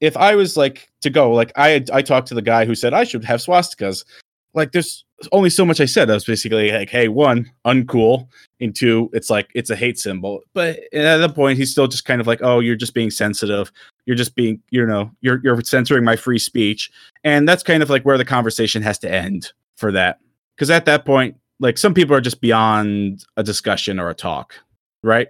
[0.00, 2.92] If i was like to go like i i talked to the guy who said
[2.92, 4.04] i should have swastikas.
[4.52, 6.10] Like there's only so much i said.
[6.10, 8.28] I was basically like hey one uncool.
[8.60, 10.40] And two it's like it's a hate symbol.
[10.52, 13.72] But at that point he's still just kind of like oh you're just being sensitive
[14.06, 16.90] you're just being you know you're you're censoring my free speech
[17.22, 20.18] and that's kind of like where the conversation has to end for that
[20.56, 24.54] because at that point like some people are just beyond a discussion or a talk
[25.02, 25.28] right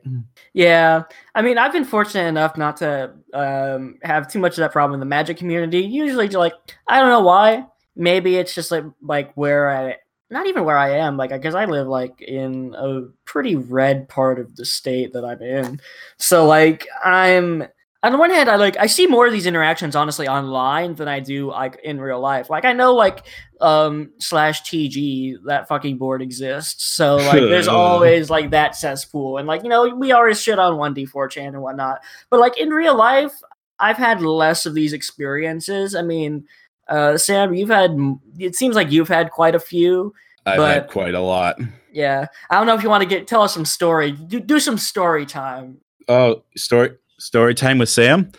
[0.55, 1.03] Yeah,
[1.35, 4.95] I mean, I've been fortunate enough not to um, have too much of that problem
[4.95, 5.81] in the Magic community.
[5.81, 6.55] Usually, like
[6.87, 7.67] I don't know why.
[7.97, 9.97] Maybe it's just like like where I,
[10.31, 14.39] not even where I am, like because I live like in a pretty red part
[14.39, 15.81] of the state that I'm in.
[16.19, 17.65] So like I'm
[18.05, 21.09] on the one hand, I like I see more of these interactions honestly online than
[21.09, 22.51] I do like in real life.
[22.51, 23.25] Like I know like
[23.61, 26.85] um slash TG that fucking board exists.
[26.85, 30.75] So like there's always like that cesspool and like you know we always shit on
[30.75, 32.01] 1d4chan and whatnot.
[32.31, 33.33] But like in real life,
[33.79, 35.95] I've had less of these experiences.
[35.95, 36.45] I mean,
[36.89, 37.97] uh Sam, you've had
[38.39, 40.13] it seems like you've had quite a few.
[40.47, 41.57] i've But- had quite a lot
[41.93, 42.27] Yeah.
[42.51, 44.13] I don't know if you want to get tell us some story.
[44.13, 45.79] Do, do some story time.
[46.09, 46.91] oh story
[47.25, 48.31] story time with sam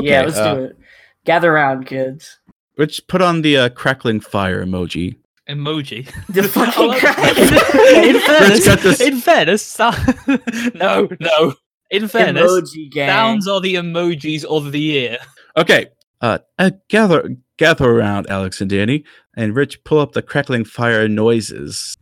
[0.00, 0.76] yeah, let's uh, do it.
[1.24, 2.38] Gather around, kids.
[2.78, 5.16] Rich, put on the uh, crackling fire emoji.
[5.48, 6.06] Emoji.
[6.28, 7.36] The fucking Oh, crack.
[8.06, 9.90] in fairness, got this- in fairness, sou-
[10.74, 11.54] no, no.
[11.90, 13.08] In fairness, Emoji gang.
[13.08, 15.18] sounds are the emojis of the year.
[15.58, 15.88] Okay,
[16.22, 19.04] uh, uh, gather gather around, Alex and Danny,
[19.36, 21.98] and Rich, pull up the crackling fire noises.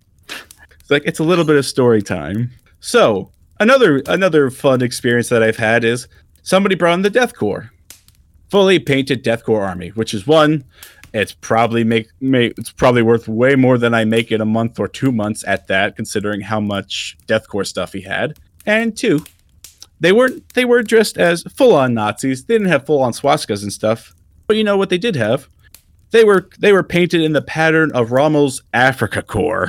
[0.79, 2.53] It's like it's a little bit of story time.
[2.79, 6.07] So another another fun experience that I've had is
[6.43, 7.71] somebody brought in the Death Korps,
[8.51, 10.65] fully painted Death Korps army, which is one.
[11.13, 14.79] It's probably make, make it's probably worth way more than I make in a month
[14.79, 18.39] or two months at that, considering how much Death Korps stuff he had.
[18.65, 19.25] And two,
[19.99, 22.45] they weren't they were dressed as full on Nazis.
[22.45, 24.15] They didn't have full on swastikas and stuff.
[24.47, 25.49] But you know what they did have?
[26.11, 29.69] They were they were painted in the pattern of Rommel's Africa Corps.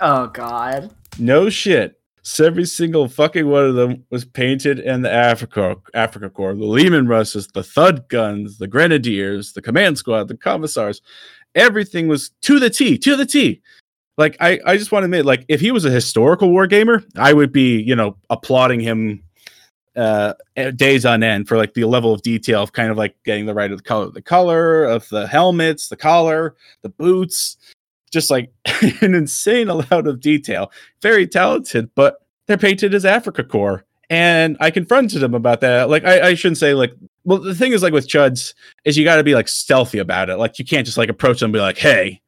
[0.00, 0.94] Oh god.
[1.18, 1.99] no shit.
[2.22, 6.54] So every single fucking one of them was painted in the Africa Africa Corps.
[6.54, 11.00] The Leman Russes, the Thud Guns, the Grenadiers, the Command Squad, the Commissars.
[11.54, 13.62] Everything was to the T, to the T.
[14.18, 17.02] Like I, I just want to admit, like if he was a historical war gamer,
[17.16, 19.24] I would be, you know, applauding him
[19.96, 23.16] uh eh, days on end for like the level of detail of kind of like
[23.24, 27.56] getting the right of the color the color of the helmets the collar the boots
[28.10, 28.52] just like
[29.00, 30.70] an insane amount of detail.
[31.02, 35.88] Very talented but they're painted as africa core and i confronted him about that.
[35.88, 36.92] Like i, I shouldn't say like
[37.24, 40.30] well the thing is like with chuds is you got to be like stealthy about
[40.30, 40.36] it.
[40.36, 42.20] Like you can't just like approach them and be like hey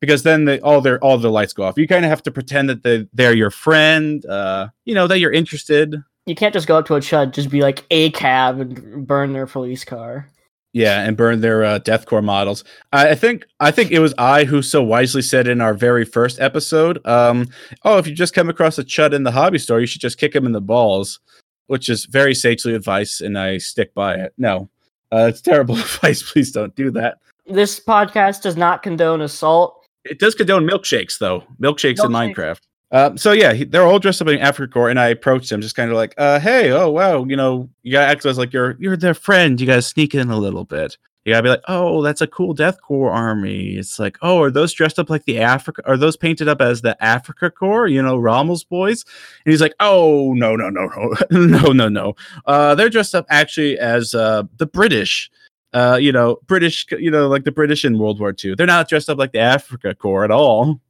[0.00, 1.78] because then they, all their all their lights go off.
[1.78, 5.18] You kind of have to pretend that they, they're your friend uh you know that
[5.18, 6.02] you're interested.
[6.26, 9.32] You can't just go up to a chud, just be like a cab and burn
[9.32, 10.30] their police car.
[10.74, 12.64] Yeah, and burn their uh, Death Korps models.
[12.92, 16.04] I, I think I think it was I who so wisely said in our very
[16.04, 17.46] first episode, um,
[17.84, 20.18] "Oh, if you just come across a chud in the hobby store, you should just
[20.18, 21.20] kick him in the balls,"
[21.68, 24.34] which is very sagely advice, and I stick by it.
[24.36, 24.68] No,
[25.12, 26.28] uh, it's terrible advice.
[26.28, 27.18] Please don't do that.
[27.46, 29.80] This podcast does not condone assault.
[30.04, 31.44] It does condone milkshakes, though.
[31.60, 32.60] Milkshakes in Minecraft.
[32.94, 35.60] Uh, so yeah, he, they're all dressed up in Africa Corps, and I approached them
[35.60, 38.52] just kind of like, uh, "Hey, oh wow, you know, you gotta act as like
[38.52, 39.60] you're you're their friend.
[39.60, 40.96] You gotta sneak in a little bit.
[41.24, 43.74] You gotta be like, oh, that's a cool Death Korps army.
[43.74, 45.82] It's like, oh, are those dressed up like the Africa?
[45.86, 47.88] Are those painted up as the Africa Corps?
[47.88, 49.04] You know, Rommel's boys?
[49.44, 52.14] And he's like, oh, no, no, no, no, no, no, no.
[52.46, 55.30] Uh, they're dressed up actually as uh the British."
[55.72, 58.54] Uh, you know, British, you know, like the British in World War II.
[58.54, 60.80] They're not dressed up like the Africa Corps at all.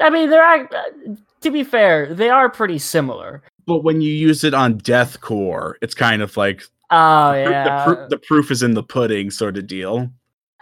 [0.00, 0.66] I mean, they're uh,
[1.40, 3.42] to be fair, they are pretty similar.
[3.66, 7.84] But when you use it on Death Korps, it's kind of like Oh yeah.
[7.86, 10.10] the, pr- the proof is in the pudding sort of deal.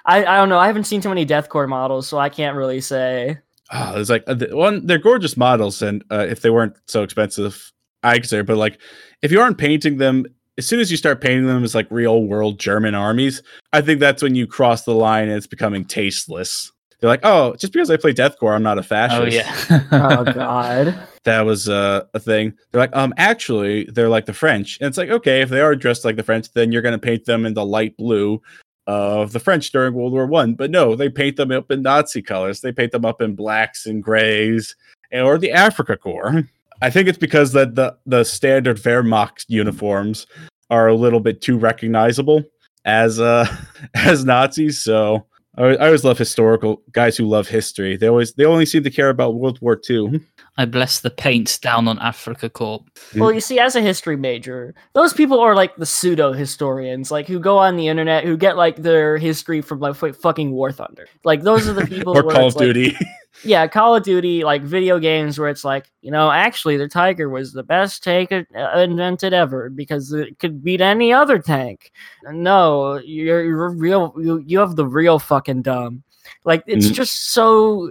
[0.04, 0.58] I, I don't know.
[0.58, 3.38] I haven't seen too many Death Korps models, so I can't really say.
[3.72, 4.86] Oh, it's like uh, one.
[4.86, 7.72] They're gorgeous models, and uh, if they weren't so expensive,
[8.02, 8.78] I consider, but like
[9.22, 10.24] if you aren't painting them,
[10.56, 14.00] as soon as you start painting them as like real world German armies, I think
[14.00, 16.72] that's when you cross the line and it's becoming tasteless.
[17.00, 19.20] They're like, oh, just because I play Death Korps, I'm not a fascist.
[19.22, 19.84] Oh yeah.
[19.92, 20.98] oh god.
[21.24, 22.54] that was uh, a thing.
[22.70, 25.76] They're like, um, actually, they're like the French, and it's like, okay, if they are
[25.76, 28.42] dressed like the French, then you're gonna paint them in the light blue
[28.88, 30.54] of the French during World War One.
[30.54, 32.62] But no, they paint them up in Nazi colors.
[32.62, 34.74] They paint them up in blacks and grays,
[35.12, 36.42] or the Africa Corps.
[36.80, 40.26] I think it's because that the the standard Wehrmacht uniforms
[40.70, 42.42] are a little bit too recognizable
[42.84, 43.46] as uh
[43.94, 44.82] as Nazis.
[44.82, 45.26] So
[45.58, 47.96] I, always love historical guys who love history.
[47.96, 50.20] They always they only seem to care about World War II.
[50.60, 52.90] I bless the paint down on Africa Corp.
[53.16, 57.28] Well, you see, as a history major, those people are like the pseudo historians, like
[57.28, 60.72] who go on the internet, who get like their history from like f- fucking War
[60.72, 61.06] Thunder.
[61.22, 62.12] Like those are the people.
[62.18, 62.96] or where Call of like- Duty.
[63.44, 67.28] yeah, Call of Duty, like video games where it's like, you know, actually the Tiger
[67.28, 68.44] was the best tank uh,
[68.80, 71.92] invented ever because it could beat any other tank.
[72.32, 74.12] No, you're, you're real.
[74.18, 76.02] You, you have the real fucking dumb.
[76.44, 76.94] Like it's Mhm.
[76.94, 77.90] just so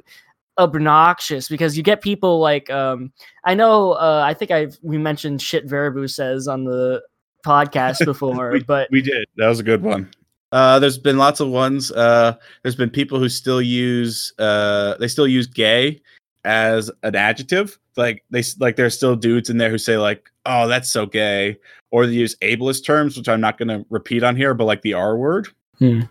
[0.57, 3.11] obnoxious because you get people like um
[3.43, 7.01] I know uh I think I've we mentioned shit Varibu says on the
[7.45, 9.27] podcast before, but we did.
[9.37, 10.09] That was a good one.
[10.51, 11.91] Uh, there's been lots of ones.
[11.91, 16.01] Uh, there's been people who still use uh, they still use gay
[16.45, 17.77] as an adjective.
[17.97, 21.57] Like they like there's still dudes in there who say like, "Oh, that's so gay,"
[21.91, 24.81] or they use ableist terms, which I'm not going to repeat on here, but like
[24.81, 25.47] the R word.
[25.79, 26.01] Hmm.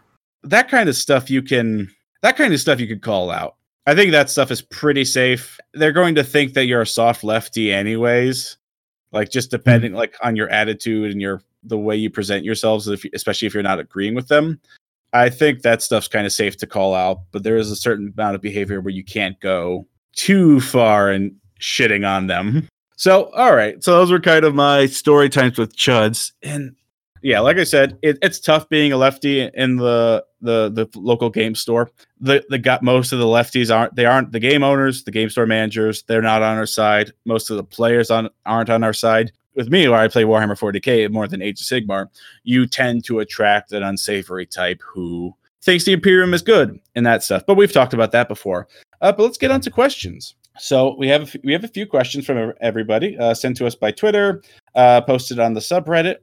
[0.43, 1.91] That kind of stuff you can.
[2.23, 3.57] That kind of stuff you could call out.
[3.87, 5.59] I think that stuff is pretty safe.
[5.75, 8.57] They're going to think that you're a soft lefty, anyways.
[9.13, 9.57] Like just hmm.
[9.57, 13.55] depending like on your attitude and your the way you present yourselves, if, especially if
[13.55, 14.61] you're not agreeing with them.
[15.13, 18.13] I think that stuff's kind of safe to call out, but there is a certain
[18.17, 22.69] amount of behavior where you can't go too far and shitting on them.
[22.97, 23.83] So, all right.
[23.83, 26.75] So those were kind of my story times with chuds, and
[27.23, 31.31] yeah, like I said, it, it's tough being a lefty in the the the local
[31.31, 31.91] game store.
[32.21, 35.31] The the got most of the lefties aren't they aren't the game owners, the game
[35.31, 36.03] store managers.
[36.05, 37.13] They're not on our side.
[37.25, 39.33] Most of the players on aren't on our side.
[39.55, 42.09] With me, where I play Warhammer 40k more than Age of Sigmar,
[42.45, 47.23] you tend to attract an unsavory type who thinks the Imperium is good and that
[47.23, 47.43] stuff.
[47.47, 48.69] But we've talked about that before.
[49.01, 50.35] Uh, but let's get on to questions.
[50.59, 53.91] So we have we have a few questions from everybody uh, sent to us by
[53.91, 54.43] Twitter,
[54.75, 56.17] uh, posted on the subreddit.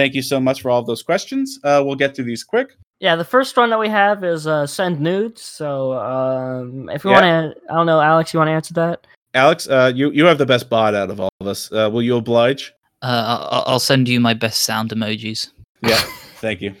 [0.00, 1.58] Thank you so much for all of those questions.
[1.62, 2.74] Uh, we'll get through these quick.
[3.00, 5.42] Yeah, the first one that we have is uh, send nudes.
[5.42, 7.20] So um, if you Yeah.
[7.20, 9.06] want to, I don't know, Alex, you want to answer that?
[9.34, 11.70] Alex, uh, you you have the best bot out of all of us.
[11.70, 12.72] Uh, will you oblige?
[13.02, 15.50] Uh, I'll, I'll send you my best sound emojis.
[15.82, 15.96] Yeah,
[16.40, 16.74] thank you.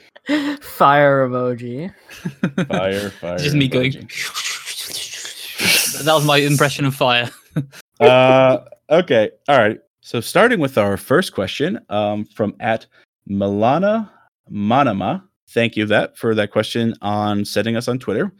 [0.62, 1.92] Fire emoji.
[2.68, 3.38] Fire, fire.
[3.38, 3.92] Just me going.
[6.04, 7.28] that was my impression of fire.
[8.00, 9.78] uh, okay, all right.
[10.00, 12.86] So starting with our first question um, from at
[13.30, 14.10] Milana
[14.50, 15.22] Manama.
[15.50, 18.32] Thank you that for that question on setting us on Twitter.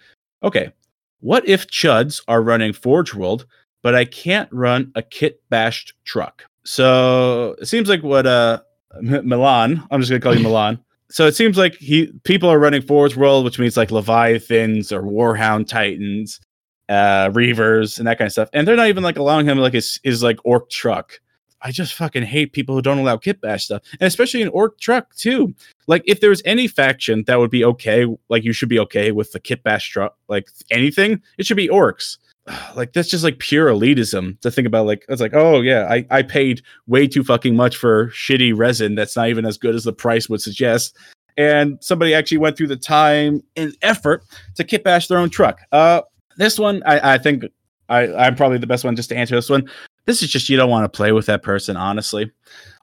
[0.43, 0.73] Okay,
[1.21, 3.47] what if chuds are running Forge World,
[3.83, 6.45] but I can't run a kit bashed truck?
[6.65, 8.61] So it seems like what uh
[8.99, 9.87] M- Milan.
[9.91, 10.79] I'm just gonna call you Milan.
[11.11, 15.03] So it seems like he people are running Forge World, which means like Leviathans or
[15.03, 16.41] Warhound Titans,
[16.89, 18.49] uh Reavers and that kind of stuff.
[18.53, 21.21] And they're not even like allowing him like his his like Ork truck.
[21.63, 25.15] I just fucking hate people who don't allow kitbash stuff, and especially an Ork truck
[25.15, 25.55] too.
[25.87, 29.13] Like, if there was any faction that would be okay, like you should be okay
[29.13, 32.19] with the kitbash truck, like anything, it should be Orks.
[32.75, 34.87] Like that's just like pure elitism to think about.
[34.87, 38.95] Like it's like, oh yeah, I I paid way too fucking much for shitty resin
[38.95, 40.97] that's not even as good as the price would suggest,
[41.37, 44.23] and somebody actually went through the time and effort
[44.57, 45.61] to kitbash their own truck.
[45.71, 46.03] Uh,
[46.39, 47.45] this one, I I think
[47.89, 49.69] I I'm probably the best one just to answer this one
[50.07, 52.31] this is just you don't want to play with that person honestly.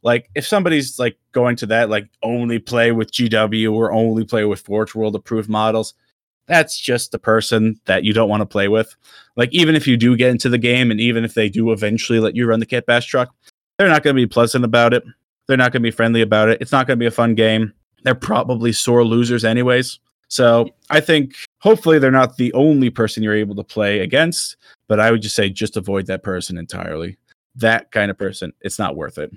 [0.03, 4.45] Like if somebody's like going to that like only play with gw or only play
[4.45, 5.93] with forge world approved models
[6.47, 8.95] that's just the person that you don't want to play with.
[9.35, 12.21] Like even if you do get into the game and even if they do eventually
[12.21, 13.33] let you run the kit bash truck
[13.77, 15.03] they're not going to be pleasant about it.
[15.47, 16.59] They're not going to be friendly about it.
[16.61, 17.73] It's not going to be a fun game.
[18.03, 19.99] They're probably sore losers anyways.
[20.29, 24.99] So i think hopefully they're not the only person you're able to play against but
[24.99, 27.17] I would just say just avoid that person entirely.
[27.55, 29.31] That kind of person, it's not worth it.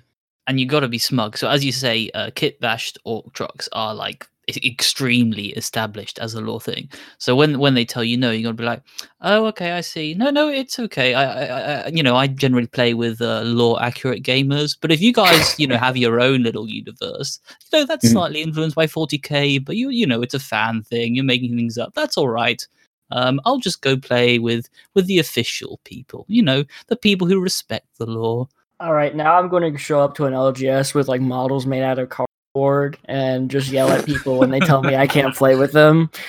[0.46, 1.36] and you got to be smug.
[1.36, 4.26] So as you say, uh, kit bashed orc trucks are like
[4.58, 6.88] extremely established as a lore thing.
[7.18, 8.82] So when when they tell you no, you got to be like,
[9.20, 10.14] oh, okay, I see.
[10.14, 11.14] No, no, it's okay.
[11.14, 15.00] I, I, I you know, I generally play with uh, lore accurate gamers, but if
[15.00, 17.40] you guys, you know, have your own little universe,
[17.72, 18.12] you know, that's Mhm.
[18.12, 21.14] slightly influenced by 40k, but you, you know, it's a fan thing.
[21.14, 21.94] You're making things up.
[21.94, 22.66] That's all right.
[23.12, 26.24] Um, I'll just go play with with the official people.
[26.28, 28.48] You know, the people who respect the law.
[28.78, 31.82] All right, now I'm going to show up to an LGS with like models made
[31.82, 32.08] out of
[32.54, 36.10] cardboard and just yell at people when they tell me I can't play with them.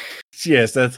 [0.44, 0.98] Yes, that's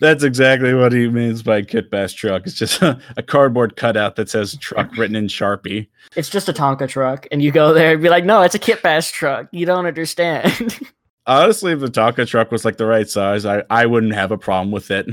[0.00, 2.44] that's exactly what he means by kit bash truck.
[2.44, 5.86] It's just a, a cardboard cutout that says truck written in Sharpie.
[6.16, 8.58] It's just a Tonka truck, and you go there and be like, "No, it's a
[8.58, 9.46] kit bash truck.
[9.52, 10.80] You don't understand."
[11.26, 14.38] Honestly, if the Tonka truck was like the right size, I, I wouldn't have a
[14.38, 15.06] problem with it.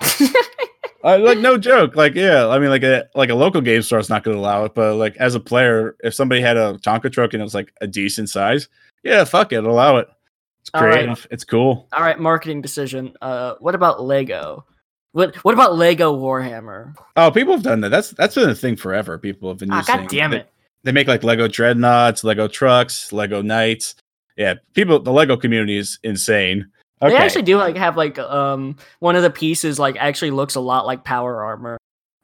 [1.04, 1.96] I, like no joke.
[1.96, 4.40] Like yeah, I mean like a like a local game store is not going to
[4.40, 7.44] allow it, but like as a player, if somebody had a Tonka truck and it
[7.44, 8.68] was like a decent size,
[9.02, 10.08] yeah, fuck it, allow it.
[10.60, 10.92] It's All right.
[10.94, 11.26] creative.
[11.30, 11.88] It's cool.
[11.92, 13.14] All right, marketing decision.
[13.20, 14.64] Uh, what about Lego?
[15.12, 16.94] What What about Lego Warhammer?
[17.16, 17.88] Oh, people have done that.
[17.90, 19.18] That's that's been a thing forever.
[19.18, 19.96] People have been Ah, using.
[19.96, 20.48] God damn they- it!
[20.84, 23.94] They make like Lego dreadnoughts, Lego trucks, Lego knights.
[24.36, 24.98] Yeah, people.
[25.00, 26.70] The Lego community is insane.
[27.02, 27.10] Okay.
[27.10, 30.60] They actually do like have like um one of the pieces like actually looks a
[30.60, 31.76] lot like power armor.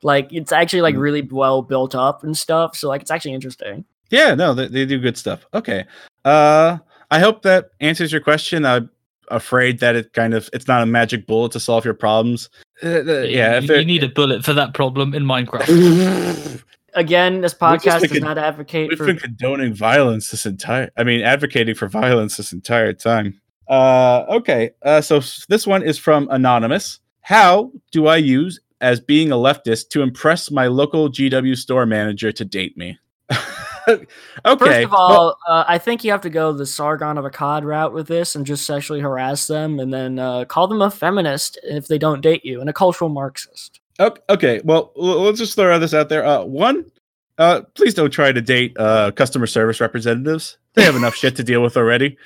[0.03, 1.01] Like it's actually like Mm.
[1.01, 2.77] really well built up and stuff.
[2.77, 3.85] So like it's actually interesting.
[4.11, 5.45] Yeah, no, they, they do good stuff.
[5.53, 5.85] Okay.
[6.25, 6.79] Uh
[7.11, 8.65] I hope that answers your question.
[8.65, 8.91] I'm
[9.31, 12.49] afraid that it kind of it's not a magic bullet to solve your problems.
[12.83, 16.63] Uh, uh, yeah, if you, you need a bullet for that problem in Minecraft.
[16.95, 20.91] Again, this podcast been does con- not advocate We've for been condoning violence this entire
[20.97, 23.41] I mean advocating for violence this entire time.
[23.69, 24.71] Uh okay.
[24.83, 27.01] Uh so this one is from anonymous.
[27.21, 32.33] How do I use as being a leftist to impress my local GW store manager
[32.33, 32.99] to date me?
[33.89, 34.07] okay.
[34.45, 37.65] First of well- all, uh, I think you have to go the Sargon of Akkad
[37.65, 41.59] route with this and just sexually harass them, and then uh, call them a feminist
[41.63, 43.81] if they don't date you and a cultural Marxist.
[44.01, 44.61] Okay, okay.
[44.65, 46.25] Well, let's just throw this out there.
[46.25, 46.91] Uh, one,
[47.39, 50.59] uh, please don't try to date uh, customer service representatives.
[50.75, 52.17] They have enough shit to deal with already.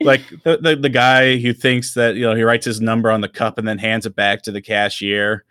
[0.00, 3.20] Like the, the the guy who thinks that you know he writes his number on
[3.20, 5.44] the cup and then hands it back to the cashier.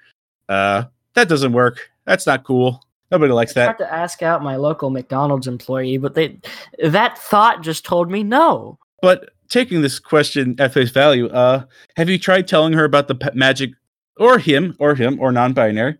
[0.47, 1.89] Uh, that doesn't work.
[2.05, 2.81] That's not cool.
[3.11, 3.77] Nobody likes I that.
[3.79, 6.39] to ask out my local McDonald's employee, but they
[6.83, 8.77] that thought just told me no.
[9.01, 11.63] But taking this question at face value, uh,
[11.95, 13.71] have you tried telling her about the pe- magic,
[14.17, 15.97] or him, or him, or non-binary?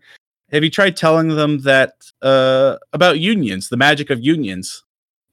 [0.52, 4.84] Have you tried telling them that uh, about unions, the magic of unions?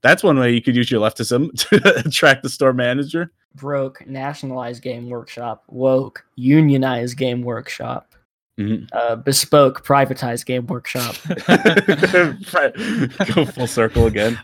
[0.05, 3.31] That's one way you could use your leftism to attract the store manager.
[3.55, 5.63] Broke, nationalized game workshop.
[5.67, 8.13] Woke, unionized game workshop.
[8.59, 8.87] Mhm.
[8.93, 11.15] Uh, bespoke, privatized game workshop.
[13.35, 14.39] Go full circle again.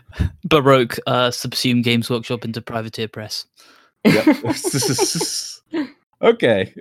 [0.46, 3.46] Baroque uh, subsume Games Workshop into Privateer Press.
[4.04, 4.26] Yep.
[6.22, 6.74] okay.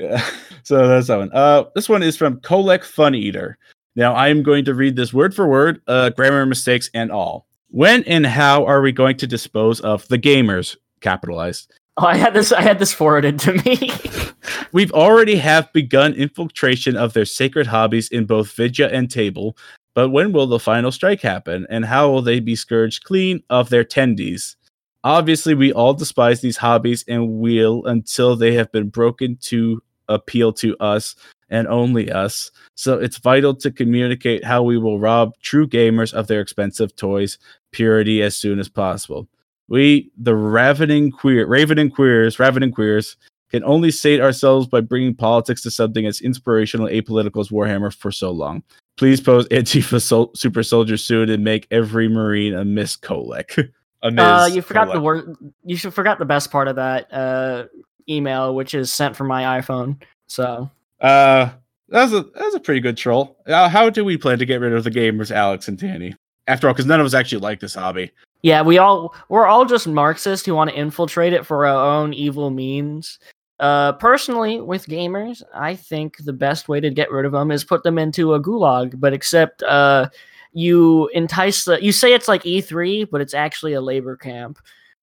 [0.63, 1.29] So that's that one.
[1.33, 3.59] Uh, this one is from Kolek Fun Eater.
[3.95, 7.45] Now I am going to read this word for word, uh, grammar mistakes and all.
[7.71, 10.75] When and how are we going to dispose of the gamers?
[10.99, 11.73] Capitalized.
[11.95, 12.51] Oh, I had this.
[12.51, 13.91] I had this forwarded to me.
[14.73, 19.57] We've already have begun infiltration of their sacred hobbies in both Vidya and Table,
[19.95, 23.69] but when will the final strike happen, and how will they be scourged clean of
[23.69, 24.55] their tendies?
[25.03, 30.51] Obviously, we all despise these hobbies and will until they have been broken to appeal
[30.53, 31.15] to us
[31.49, 32.51] and only us.
[32.75, 37.37] So it's vital to communicate how we will rob true gamers of their expensive toys
[37.71, 39.27] purity as soon as possible.
[39.67, 43.15] We, the ravening queer, ravening queers, ravening queers,
[43.51, 48.11] can only sate ourselves by bringing politics to something as inspirational apolitical as Warhammer for
[48.11, 48.63] so long.
[48.97, 53.71] Please post Antifa sol- super soldier soon and make every Marine a Miss Kolek.
[54.03, 54.23] a Ms.
[54.23, 55.35] Uh, you forgot the word.
[55.63, 57.65] You should forgot the best part of that uh,
[58.09, 60.01] email, which is sent from my iPhone.
[60.27, 61.49] So Uh,
[61.89, 63.37] that's a that's a pretty good troll.
[63.45, 66.15] Uh, how do we plan to get rid of the gamers, Alex and Tanny?
[66.51, 68.11] After all, because none of us actually like this hobby.
[68.41, 72.13] yeah, we all we're all just Marxists who want to infiltrate it for our own
[72.13, 73.19] evil means.
[73.61, 77.63] Uh, personally, with gamers, I think the best way to get rid of them is
[77.63, 78.99] put them into a gulag.
[78.99, 80.09] But except, uh,
[80.51, 84.59] you entice the you say it's like E3, but it's actually a labor camp,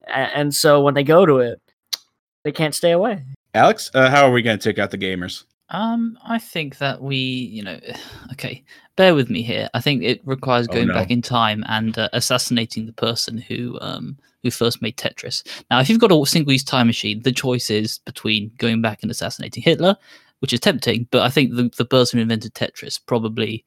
[0.07, 1.63] and so when they go to it,
[2.45, 3.25] they can't stay away.
[3.55, 5.45] Alex, uh, how are we going to take out the gamers?
[5.71, 7.79] Um, I think that we, you know,
[8.33, 8.65] okay,
[8.97, 9.69] bear with me here.
[9.75, 10.95] I think it requires Oh, going no.
[10.95, 15.43] back in time and uh, assassinating the person who um who first made Tetris.
[15.71, 19.11] Now, if you've got a single-use time machine, the choice is between going back and
[19.11, 19.97] assassinating Hitler,
[20.39, 23.65] which is tempting, but I think the the person who invented Tetris probably,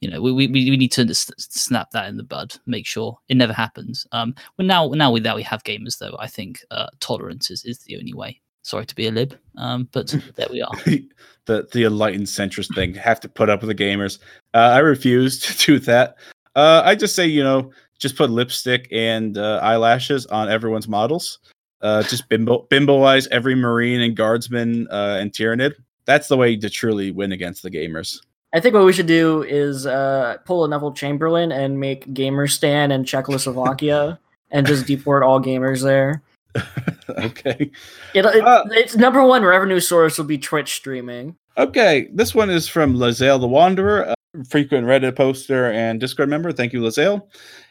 [0.00, 3.36] you know, we we, we need to snap that in the bud, make sure it
[3.36, 4.06] never happens.
[4.12, 6.16] Um, well now now with that we have gamers though.
[6.18, 8.40] I think uh, tolerance is, is the only way.
[8.62, 10.72] Sorry to be a lib, um, but there we are.
[11.46, 14.18] the the enlightened centrist thing have to put up with the gamers.
[14.54, 16.16] Uh, I refuse to do that.
[16.54, 21.38] Uh, I just say you know just put lipstick and uh, eyelashes on everyone's models.
[21.80, 25.74] Uh, just bimbo bimboize every marine and guardsman uh, and Tyranid.
[26.04, 28.20] That's the way to truly win against the gamers.
[28.54, 32.92] I think what we should do is uh, pull a Neville Chamberlain and make Gamerstan
[32.92, 34.18] and Czechoslovakia
[34.50, 36.22] and just deport all gamers there.
[37.10, 37.70] okay.
[38.14, 41.36] It, it, Uh, its number one revenue source will be Twitch streaming.
[41.56, 42.08] Okay.
[42.12, 44.14] This one is from Lazale the Wanderer, a
[44.48, 46.52] frequent Reddit poster and Discord member.
[46.52, 47.22] Thank you, Lazale.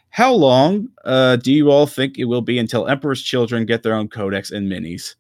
[0.10, 3.96] How long uh, do you all think it will be until Emperor's Children get their
[3.96, 5.16] own codex and minis?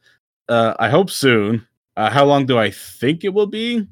[0.49, 1.65] Uh, I hope soon.
[1.95, 3.87] Uh, how long do I think it will be?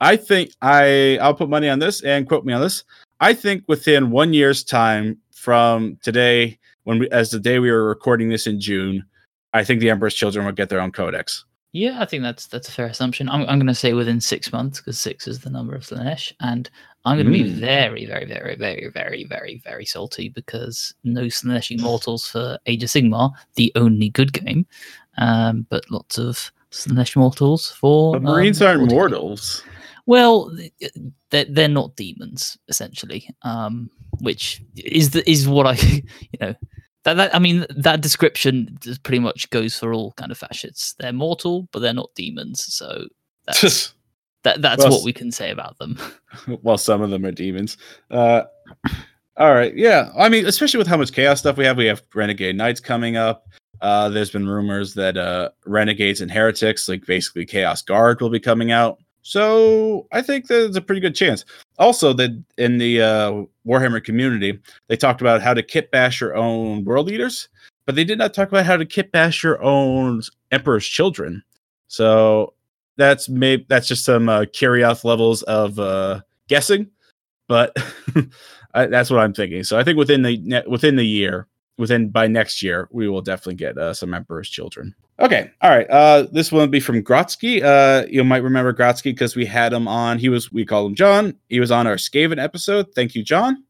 [0.00, 2.84] I think I I'll put money on this and quote me on this.
[3.20, 7.86] I think within one year's time from today, when we as the day we were
[7.86, 9.04] recording this in June,
[9.52, 11.44] I think the Emperor's Children will get their own codex.
[11.72, 13.28] Yeah, I think that's that's a fair assumption.
[13.28, 16.32] I'm I'm going to say within six months because six is the number of Slaanesh,
[16.40, 16.68] and
[17.04, 17.54] I'm going to be Mm.
[17.54, 22.90] very, very, very, very, very, very, very salty because no Slaanesh Immortals for Age of
[22.90, 24.66] Sigmar, the only good game,
[25.18, 28.14] um, but lots of Slaanesh Mortals for.
[28.14, 29.62] But Marines um, aren't mortals.
[30.06, 30.52] Well,
[31.30, 33.88] they're they're not demons essentially, um,
[34.22, 36.54] which is the, is what I you know
[37.04, 40.94] that, that I mean that description pretty much goes for all kind of fascists.
[40.98, 42.72] They're mortal, but they're not demons.
[42.72, 43.06] So
[43.46, 43.94] that's
[44.42, 45.98] that, that's Well, what we can say about them.
[46.62, 47.76] well, some of them are demons.
[48.10, 48.42] Uh,
[49.36, 50.10] all right, yeah.
[50.16, 53.16] I mean, especially with how much chaos stuff we have, we have Renegade Knights coming
[53.16, 53.46] up.
[53.80, 58.40] Uh, there's been rumors that uh, Renegades and Heretics, like basically Chaos Guard, will be
[58.40, 58.98] coming out.
[59.22, 61.44] So I think there's a pretty good chance.
[61.78, 63.32] Also, that in the uh,
[63.66, 64.58] Warhammer community,
[64.88, 67.48] they talked about how to kit bash your own world leaders,
[67.86, 71.42] but they did not talk about how to kit bash your own Emperor's children.
[71.88, 72.54] So
[72.96, 76.88] that's maybe that's just some uh, Kirioth levels of uh, guessing,
[77.48, 77.76] but
[78.74, 79.64] I, that's what I'm thinking.
[79.64, 81.46] So I think within the within the year,
[81.78, 84.94] within by next year, we will definitely get uh, some Emperor's Children.
[85.20, 85.88] Okay, all right.
[85.90, 87.62] Uh, this one will be from Grotsky.
[87.62, 90.18] Uh, you might remember Grotsky because we had him on.
[90.18, 91.36] He was we call him John.
[91.50, 92.86] He was on our Skaven episode.
[92.94, 93.62] Thank you, John.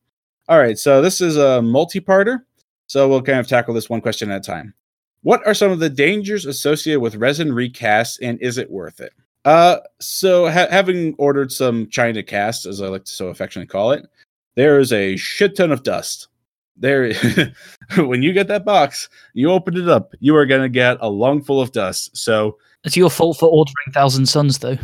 [0.49, 2.43] All right, so this is a multi-parter.
[2.87, 4.75] So we'll kind of tackle this one question at a time.
[5.23, 9.13] What are some of the dangers associated with resin recast, and is it worth it?
[9.45, 13.93] Uh, so ha- having ordered some China cast, as I like to so affectionately call
[13.93, 14.07] it,
[14.55, 16.29] there is a shit ton of dust.
[16.77, 17.13] There,
[17.97, 21.43] when you get that box, you open it up, you are gonna get a lung
[21.43, 22.17] full of dust.
[22.17, 24.79] So, It's your fault for ordering Thousand Suns, though.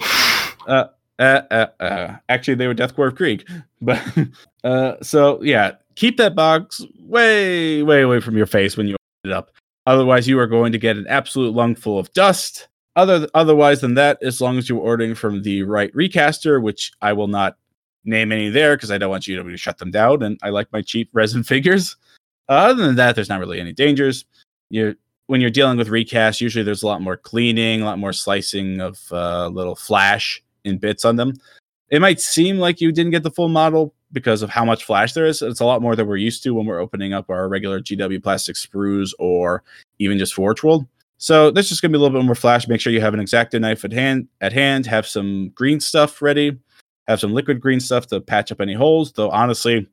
[0.66, 0.86] uh,
[1.18, 3.46] uh, uh, uh, actually, they were Death Korps of Krieg,
[3.82, 4.02] but
[4.64, 9.30] uh, so yeah, keep that box way, way away from your face when you open
[9.30, 9.50] it up.
[9.86, 12.68] Otherwise, you are going to get an absolute lung full of dust.
[12.94, 17.12] Other otherwise than that, as long as you're ordering from the right recaster, which I
[17.14, 17.56] will not
[18.04, 20.72] name any there because I don't want you to shut them down, and I like
[20.72, 21.96] my cheap resin figures.
[22.48, 24.24] Other than that, there's not really any dangers.
[24.70, 24.94] You're
[25.26, 28.80] when you're dealing with recast, usually there's a lot more cleaning, a lot more slicing
[28.80, 31.32] of uh, little flash in bits on them.
[31.90, 35.12] It might seem like you didn't get the full model because of how much flash
[35.12, 35.40] there is.
[35.40, 38.22] It's a lot more than we're used to when we're opening up our regular GW
[38.22, 39.62] plastic sprues or
[39.98, 40.86] even just Forge World.
[41.18, 42.66] So there's just gonna be a little bit more flash.
[42.66, 44.28] Make sure you have an exacto knife at hand.
[44.40, 46.58] At hand, have some green stuff ready.
[47.08, 49.12] Have some liquid green stuff to patch up any holes.
[49.12, 49.88] Though honestly,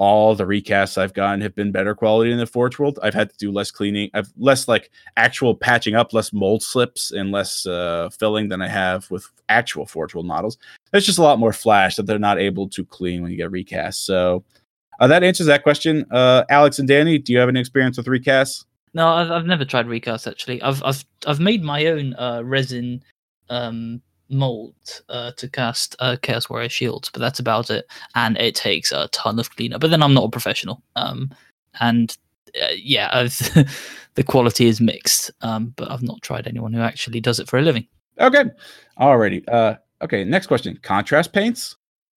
[0.00, 2.98] all the recasts I've gotten have been better quality in the Forge World.
[3.02, 4.10] I've had to do less cleaning.
[4.14, 8.68] I've less like actual patching up, less mold slips, and less uh, filling than I
[8.68, 10.56] have with actual Forge World models.
[10.90, 13.50] There's just a lot more flash that they're not able to clean when you get
[13.50, 14.06] recast.
[14.06, 14.42] So
[15.00, 16.06] uh, that answers that question.
[16.10, 18.64] Uh, Alex and Danny, do you have any experience with recasts?
[18.94, 20.62] No, I've I've never tried recast actually.
[20.62, 23.02] I've I've I've made my own uh, resin
[23.50, 24.00] um,
[24.30, 24.74] mold
[25.08, 27.86] uh, to cast uh, Chaos Warrior shields, but that's about it.
[28.14, 29.80] And it takes a ton of cleanup.
[29.80, 31.30] But then I'm not a professional, um,
[31.80, 32.16] and
[32.60, 33.22] uh, yeah,
[34.14, 35.30] the quality is mixed.
[35.42, 37.86] Um, but I've not tried anyone who actually does it for a living.
[38.18, 38.44] Okay.
[38.98, 39.44] Alrighty.
[39.48, 40.24] Uh, okay.
[40.24, 40.78] Next question.
[40.82, 41.76] Contrast paints.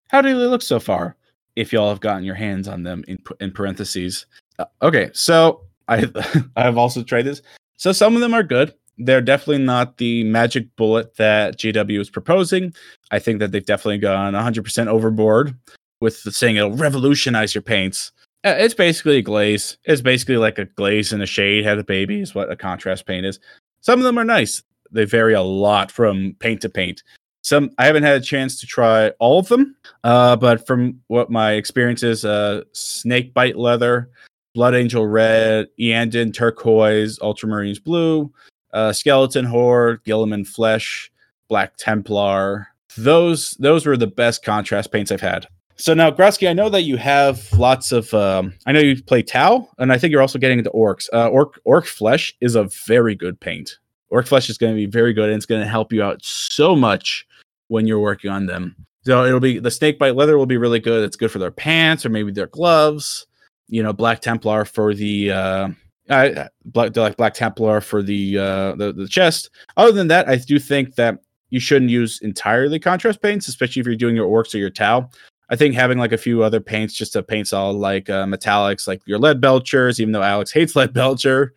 [0.09, 1.15] How do they look so far?
[1.55, 4.25] If y'all have gotten your hands on them in in parentheses.
[4.59, 5.09] Uh, okay.
[5.13, 6.09] So I
[6.55, 7.41] I've also tried this.
[7.77, 8.73] So some of them are good.
[8.97, 12.73] They're definitely not the magic bullet that GW is proposing.
[13.11, 15.55] I think that they've definitely gone 100% overboard
[15.99, 18.11] with saying it'll revolutionize your paints.
[18.45, 19.77] Uh, It's basically a glaze.
[19.85, 23.05] It's basically like a glaze and a shade had a baby is what a contrast
[23.05, 23.39] paint is.
[23.81, 24.61] Some of them are nice.
[24.91, 27.03] They vary a lot from paint to paint.
[27.41, 31.29] Some I haven't had a chance to try all of them, uh, but from what
[31.29, 34.09] my experience is, uh, snake bite leather,
[34.53, 38.31] blood angel red, Eandon turquoise, ultramarines blue,
[38.73, 41.11] uh, skeleton horde, Gilliman flesh,
[41.47, 42.67] black templar.
[42.97, 45.47] Those those were the best contrast paints I've had.
[45.75, 48.13] So now, Grotsky, I know that you have lots of.
[48.13, 51.07] Um, I know you play Tau, and I think you're also getting into Orks.
[51.11, 53.79] Uh, Ork Ork flesh is a very good paint.
[54.09, 56.23] Ork flesh is going to be very good, and it's going to help you out
[56.23, 57.25] so much
[57.69, 58.75] when you're working on them.
[59.05, 61.03] So it'll be the snake bite leather will be really good.
[61.03, 63.25] It's good for their pants or maybe their gloves.
[63.67, 65.69] You know, Black Templar for the uh,
[66.09, 69.49] I black like Black Templar for the uh the, the chest.
[69.77, 73.85] Other than that, I do think that you shouldn't use entirely contrast paints, especially if
[73.85, 75.09] you're doing your Orks or your Tau.
[75.49, 78.87] I think having like a few other paints just to paint solid like uh, metallics,
[78.87, 81.49] like your Leadbelchers, even though Alex hates Leadbelcher,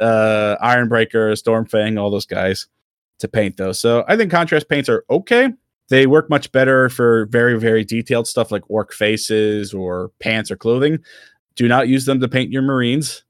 [0.00, 2.66] uh, Ironbreaker, Stormfang, all those guys
[3.18, 3.78] to paint those.
[3.78, 5.50] So I think contrast paints are okay.
[5.88, 10.56] They work much better for very, very detailed stuff like Ork faces or pants or
[10.56, 10.98] clothing.
[11.54, 13.24] Do not use them to paint your Marines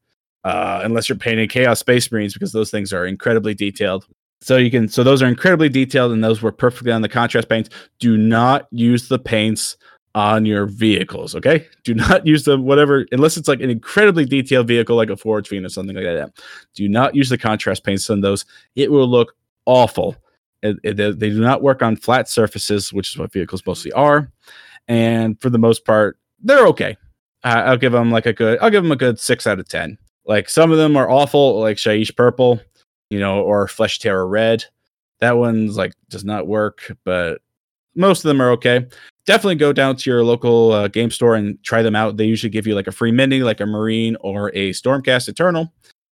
[0.45, 4.07] uh, unless you're painting Chaos Space Marines because those things are incredibly detailed.
[4.41, 7.49] So you can, so those are incredibly detailed and those work perfectly on the contrast
[7.49, 7.71] paints.
[8.01, 9.77] Do not use the paints
[10.15, 11.35] on your vehicles.
[11.35, 15.17] Okay, do not use them whatever unless it's like an incredibly detailed vehicle like a
[15.17, 16.33] Forge Fiend or something like that.
[16.75, 18.45] Do not use the contrast paints on those.
[18.75, 19.35] It will look
[19.67, 20.17] awful.
[20.63, 24.31] It, it, they do not work on flat surfaces, which is what vehicles mostly are.
[24.87, 26.97] And for the most part, they're okay.
[27.43, 28.59] Uh, I'll give them like a good.
[28.61, 29.99] I'll give them a good six out of ten.
[30.25, 32.61] Like some of them are awful, like Shyish Purple,
[33.11, 34.65] you know, or Flesh Tearers Red.
[35.21, 37.41] That one's like does not work, but
[37.95, 38.87] most of them are okay.
[39.27, 42.17] Definitely go down to your local uh, game store and try them out.
[42.17, 45.73] They usually give you like a free mini, like a Marine or a Stormcast Eternal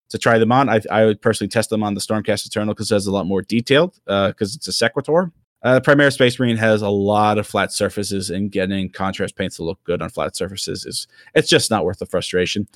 [0.09, 0.69] to try them on.
[0.69, 3.41] I, I would personally test them on the Stormcast Eternal because it's a lot more
[3.41, 5.31] detailed because uh, it's a Sequitor.
[5.61, 9.57] Uh, the Primaris Space Marine has a lot of flat surfaces, and getting contrast paints
[9.57, 12.67] to look good on flat surfaces is it's just not worth the frustration.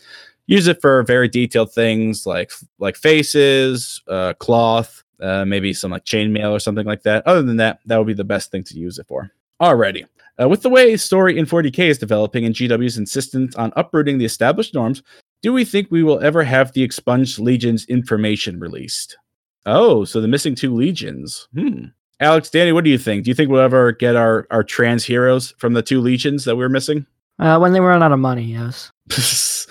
[0.46, 6.06] Use it for very detailed things like like faces, uh, cloth, uh, maybe some like
[6.06, 7.26] chainmail or something like that.
[7.26, 9.32] Other than that, that would be the best thing to use it for.
[9.62, 10.06] Alrighty.
[10.42, 14.26] Uh, with the way story in 40k is developing and GW's insistence on uprooting the
[14.26, 15.04] established norms,
[15.42, 19.18] do we think we will ever have the expunged legions information released?
[19.66, 21.48] Oh, so the missing two legions.
[21.56, 21.86] Hmm.
[22.20, 23.24] Alex, Danny, what do you think?
[23.24, 26.56] Do you think we'll ever get our, our trans heroes from the two legions that
[26.56, 27.06] we're missing?
[27.40, 28.92] Uh, when they run out of money, yes.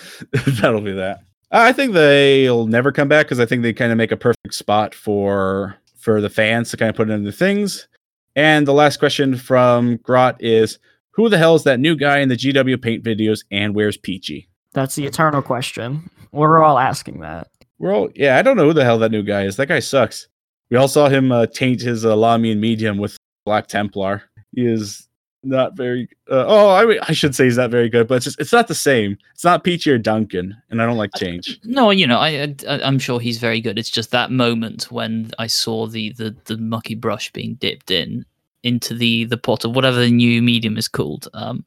[0.61, 1.21] That'll be that.
[1.51, 4.55] I think they'll never come back because I think they kind of make a perfect
[4.55, 7.87] spot for for the fans to kind of put in the things.
[8.35, 10.79] And the last question from Grot is
[11.13, 14.49] Who the hell is that new guy in the GW paint videos and where's Peachy?
[14.73, 16.11] That's the eternal question.
[16.33, 17.49] We're all asking that.
[17.79, 19.57] We're all, yeah, I don't know who the hell that new guy is.
[19.57, 20.29] That guy sucks.
[20.71, 24.23] We all saw him uh, taint his uh, Lahmian medium with Black Templar.
[24.55, 25.09] He is
[25.43, 26.09] not very.
[26.30, 28.53] Uh, oh, I mean, I should say he's not very good, but it's just it's
[28.53, 29.18] not the same.
[29.32, 31.61] It's not Peachy or Duncan, and I don't like change.
[31.64, 33.78] No, you know, I, I I'm sure he's very good.
[33.78, 38.24] It's just that moment when I saw the the the mucky brush being dipped in
[38.62, 41.64] into the the pot of whatever the new medium is called, um,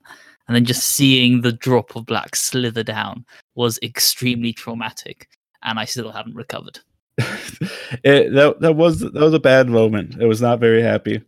[0.48, 5.28] and then just seeing the drop of black slither down was extremely traumatic,
[5.64, 6.80] and I still haven't recovered.
[7.18, 10.22] it, that that was that was a bad moment.
[10.22, 11.22] It was not very happy.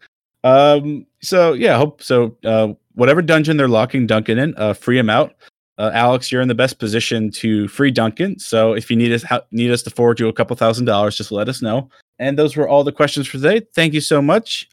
[0.44, 1.07] Um.
[1.22, 1.78] So yeah.
[1.78, 2.38] Hope so.
[2.44, 2.74] Uh.
[2.94, 5.36] Whatever dungeon they're locking Duncan in, uh, free him out.
[5.78, 8.40] Uh, Alex, you're in the best position to free Duncan.
[8.40, 11.32] So if you need us need us to forward you a couple thousand dollars, just
[11.32, 11.90] let us know.
[12.18, 13.62] And those were all the questions for today.
[13.76, 14.68] Thank you so much.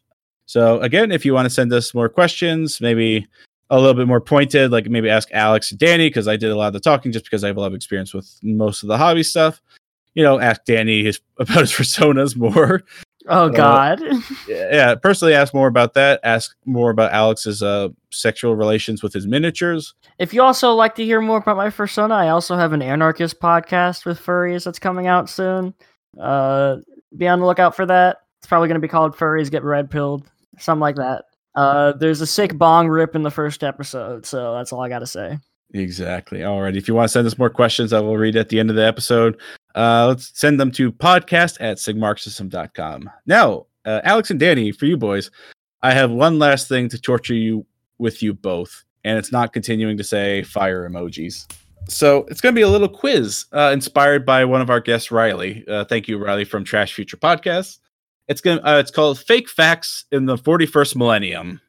[0.47, 3.27] So again, if you want to send us more questions, maybe
[3.69, 6.57] a little bit more pointed, like maybe ask Alex and Danny, because I did a
[6.57, 8.89] lot of the talking just because I have a lot of experience with most of
[8.89, 9.61] the hobby stuff.
[10.15, 12.83] You know, ask Danny his about his personas more.
[13.29, 14.01] Oh God.
[14.45, 16.21] Uh, yeah, personally ask more about that.
[16.23, 19.95] Ask more about Alex's uh, sexual relations with his miniatures.
[20.19, 23.41] If you also like to hear more about my persona, I also have an anarchist
[23.41, 25.73] podcast with furries that's coming out soon.
[26.21, 26.77] Uh,
[27.17, 28.19] be on the lookout for that.
[28.39, 31.25] It's probably going to be called Furries Get Red Pilled, something like that.
[31.55, 34.99] Uh, there's a sick bong rip in the first episode, so that's all I got
[35.01, 35.39] to say.
[35.73, 36.45] Exactly.
[36.45, 36.77] All right.
[36.77, 38.77] If you want to send us more questions, I will read at the end of
[38.77, 39.41] the episode.
[39.75, 43.11] Uh, let's send them to podcast at sigmarxism.com.
[43.27, 45.31] Now, uh, Alex and Danny, for you boys,
[45.83, 47.67] I have one last thing to torture you
[47.99, 51.51] with you both, and it's not continuing to say fire emojis.
[51.89, 55.11] So it's going to be a little quiz uh, inspired by one of our guests,
[55.11, 55.65] Riley.
[55.69, 57.79] Uh, thank you, Riley, from Trash Future Podcast.
[58.27, 61.61] It's going uh, it's called Fake Facts in the 41st Millennium.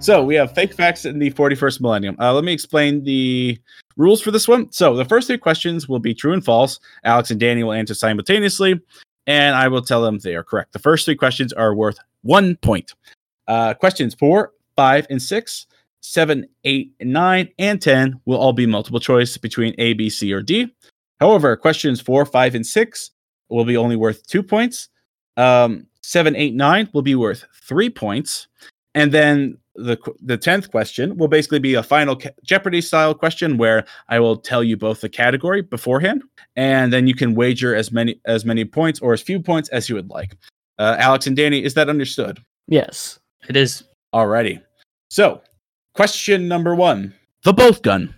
[0.00, 2.16] So we have fake facts in the 41st millennium.
[2.18, 3.60] Uh, let me explain the
[4.00, 4.72] rules for this one.
[4.72, 6.80] So the first three questions will be true and false.
[7.04, 8.80] Alex and Danny will answer simultaneously,
[9.26, 10.72] and I will tell them they are correct.
[10.72, 12.94] The first three questions are worth one point.
[13.46, 15.66] Uh, questions four, five, and six,
[16.00, 20.42] seven, eight, nine, and 10 will all be multiple choice between A, B, C, or
[20.42, 20.74] D.
[21.20, 23.10] However, questions four, five, and six
[23.50, 24.88] will be only worth two points.
[25.36, 28.48] Um, seven, eight, nine will be worth three points.
[28.94, 33.56] And then the the tenth question will basically be a final ca- Jeopardy style question
[33.56, 36.22] where I will tell you both the category beforehand,
[36.56, 39.88] and then you can wager as many as many points or as few points as
[39.88, 40.36] you would like.
[40.78, 42.38] Uh, Alex and Danny, is that understood?
[42.66, 43.18] Yes.
[43.48, 43.84] It is.
[44.14, 44.62] Alrighty.
[45.08, 45.42] So,
[45.94, 48.14] question number one The bolt gun,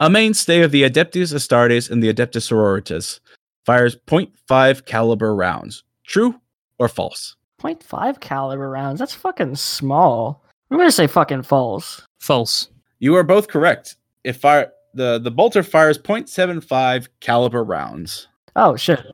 [0.00, 3.20] a mainstay of the Adeptus Astartes and the Adeptus Sororitas,
[3.64, 5.84] fires 0.5 caliber rounds.
[6.04, 6.34] True
[6.78, 7.36] or false?
[7.60, 8.98] 0.5 caliber rounds.
[8.98, 10.44] That's fucking small.
[10.72, 12.00] I'm gonna say fucking false.
[12.18, 12.68] False.
[12.98, 13.96] You are both correct.
[14.24, 18.28] If fire the the bolter fires 0.75 caliber rounds.
[18.56, 19.04] Oh shit.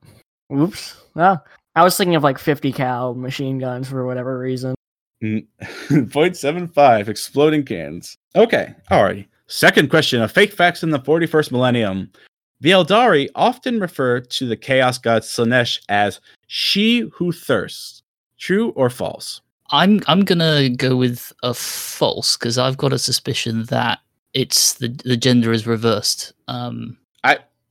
[0.56, 0.96] Oops.
[1.16, 1.44] Well,
[1.74, 4.76] I was thinking of like 50 cal machine guns for whatever reason.
[5.20, 8.16] Mm, 0.75 exploding cans.
[8.36, 9.28] Okay, All right.
[9.48, 12.12] Second question: A fake facts in the 41st millennium.
[12.60, 18.02] The Eldari often refer to the chaos god Slaanesh as "she who thirsts."
[18.38, 19.40] True or false?
[19.70, 24.00] I'm I'm gonna go with a false because I've got a suspicion that
[24.34, 26.32] it's the the gender is reversed.
[26.48, 26.96] Um,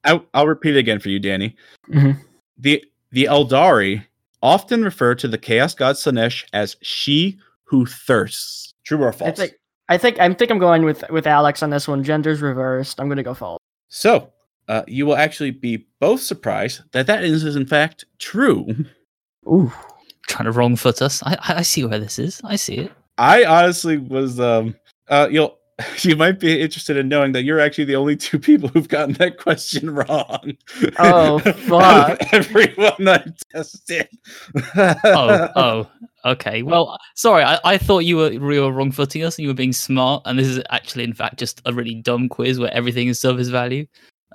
[0.04, 1.56] I'll, I'll repeat it again for you, Danny.
[1.90, 2.18] Mhm.
[2.58, 4.06] The the Eldari
[4.42, 9.38] often refer to the chaos god Slaanesh as "she who thirsts." True or I false?
[9.38, 9.54] think
[9.90, 12.04] I think I think I'm going with with Alex on this one.
[12.04, 13.02] Gender's reversed.
[13.02, 13.60] I'm gonna go false.
[13.90, 14.32] So,
[14.70, 18.68] uh, you will actually be both surprised that that is, in fact, true.
[19.48, 19.72] Ooh.
[20.28, 21.24] Trying to wrong foot us.
[21.24, 22.42] I I I see where this is.
[22.44, 22.92] I see it.
[23.18, 24.76] I honestly was, um,
[25.08, 25.58] uh, you'll,
[26.02, 29.14] you might be interested in knowing that you're actually the only two people who've gotten
[29.16, 30.58] that question wrong.
[31.00, 32.34] Oh, fuck.
[32.34, 34.08] Everyone I tested.
[34.76, 35.88] Oh oh.
[36.26, 36.64] Okay.
[36.64, 37.44] Well, sorry.
[37.44, 40.24] I, I thought you were you were wrong footing us and you were being smart,
[40.26, 43.48] and this is actually, in fact, just a really dumb quiz where everything is surface
[43.48, 43.86] value.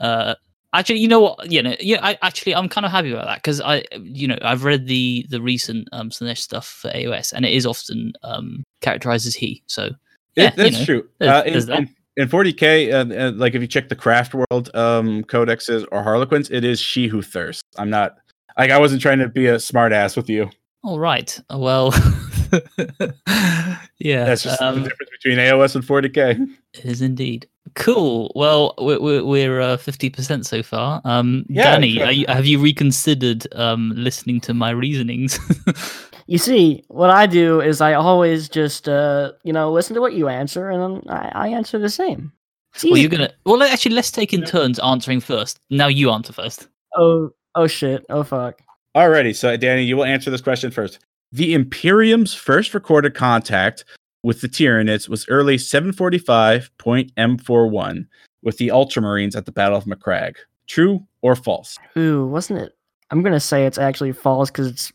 [0.01, 0.35] Uh,
[0.73, 1.51] actually, you know what?
[1.51, 2.01] You know, yeah.
[2.03, 5.27] I actually, I'm kind of happy about that because I, you know, I've read the
[5.31, 9.63] the recent um Slaanesh stuff for AOS, and it is often um characterized as he.
[9.67, 9.91] So
[10.37, 11.09] Yeah, you that's know, true.
[11.19, 11.79] there's- Uh, in, there's that.
[11.81, 16.03] in, in 40k, uh, uh, like if you check the craft world um, codexes or
[16.03, 17.63] Harlequins, it is she who thirsts.
[17.79, 18.17] I'm not
[18.59, 20.51] like I wasn't trying to be a smart ass with you.
[20.85, 21.39] all right.
[21.51, 21.91] Well,
[23.99, 24.25] yeah.
[24.25, 26.49] That's just um, the difference between AOS and 40k.
[26.75, 27.49] It is indeed.
[27.75, 28.33] Cool.
[28.35, 31.01] Well, we're we're, we're uh, 50% so far.
[31.05, 32.07] Um, Yeah, Danny, sure.
[32.07, 35.39] are you, have you reconsidered um, listening to my reasonings?
[36.27, 40.15] You see, what I do is I always just uh you know listen to what
[40.15, 42.33] you answer and then I, I answer the same.
[42.75, 43.33] It's well, you're gonna.
[43.45, 45.61] Well, actually, let's take in turns answering first.
[45.69, 46.69] Now you answer first.
[46.97, 48.07] Oh oh shit.
[48.09, 48.61] Oh fuck.
[48.97, 51.01] Alrighty, so Danny, you will answer this question first.
[51.33, 53.87] The Imperium's first recorded contact
[54.23, 58.07] with the Tyranids was early 745.m41
[58.43, 60.37] with the Ultramarines at the Battle of Macragge.
[60.67, 61.79] True or false?
[61.97, 62.77] Ooh, wasn't it?
[63.11, 64.93] I'm gonna say it's actually false because it's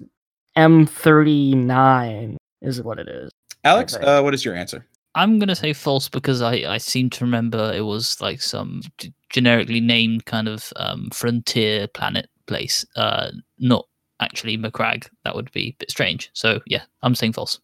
[0.56, 3.32] M39 is what it is.
[3.64, 4.86] Alex, uh, what is your answer?
[5.16, 9.14] I'm gonna say false because I I seem to remember it was like some g-
[9.30, 13.87] generically named kind of um, frontier planet place, uh, not
[14.20, 15.08] actually Macragge.
[15.24, 16.30] That would be a bit strange.
[16.34, 17.60] So yeah, I'm saying false.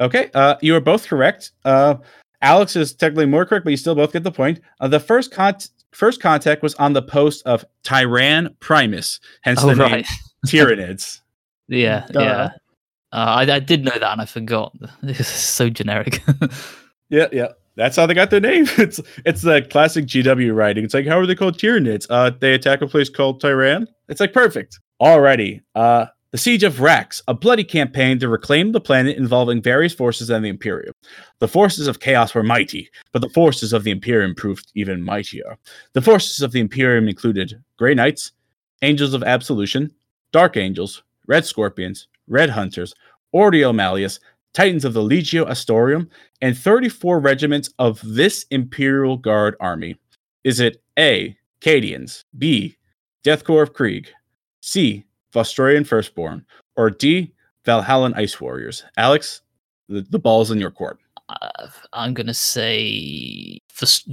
[0.00, 1.52] Okay, uh, you are both correct.
[1.64, 1.96] Uh,
[2.42, 4.60] Alex is technically more correct, but you still both get the point.
[4.80, 5.56] Uh, the first con-
[5.92, 10.06] first contact was on the post of Tyran Primus, hence Oh the name right.
[10.46, 11.20] Tyranids.
[11.68, 12.20] Yeah, Duh.
[12.20, 12.48] yeah.
[13.12, 14.74] Uh, I, I did know that and I forgot.
[15.02, 16.22] This is so generic.
[17.08, 17.48] Yeah, yeah.
[17.76, 18.66] That's how they got their name.
[18.78, 20.84] It's it's the classic GW writing.
[20.84, 22.06] It's like, how are they called Tyranids?
[22.10, 23.86] Uh, they attack a place called Tyran.
[24.08, 24.80] It's like perfect.
[25.00, 25.60] Alrighty.
[25.74, 30.30] Uh, the Siege of Vraks, a bloody campaign to reclaim the planet involving various forces
[30.30, 30.92] and the Imperium.
[31.38, 35.56] The forces of Chaos were mighty, but the forces of the Imperium proved even mightier.
[35.92, 38.32] The forces of the Imperium included Grey Knights,
[38.82, 39.90] Angels of Absolution,
[40.32, 42.94] Dark Angels, Red Scorpions, Red Hunters,
[43.32, 44.18] Ordo Malleus,
[44.52, 46.08] Titans of the Legio Astorum,
[46.40, 49.96] and 34 regiments of this Imperial Guard army.
[50.44, 51.36] Is it A.
[51.60, 52.76] Cadians, B.
[53.22, 54.08] Death Korps of Krieg,
[54.66, 55.04] C.
[55.32, 56.44] Vostroyan Firstborn,
[56.76, 57.32] or D.
[57.64, 58.84] Valhallan Ice Warriors?
[58.96, 59.42] Alex,
[59.88, 60.98] the, the ball's in your court.
[61.28, 64.04] uh, I'm gonna say Ves-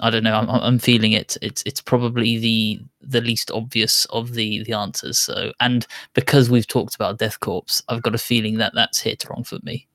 [0.00, 0.34] I don't know.
[0.34, 1.36] I'm, I'm- feeling it.
[1.42, 5.18] It's it's probably the the least obvious of the the answers.
[5.18, 9.24] So, and because we've talked about Death Korps, I've got a feeling that that's hit
[9.28, 9.86] wrong for me.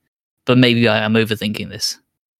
[0.46, 1.98] But maybe I am overthinking this.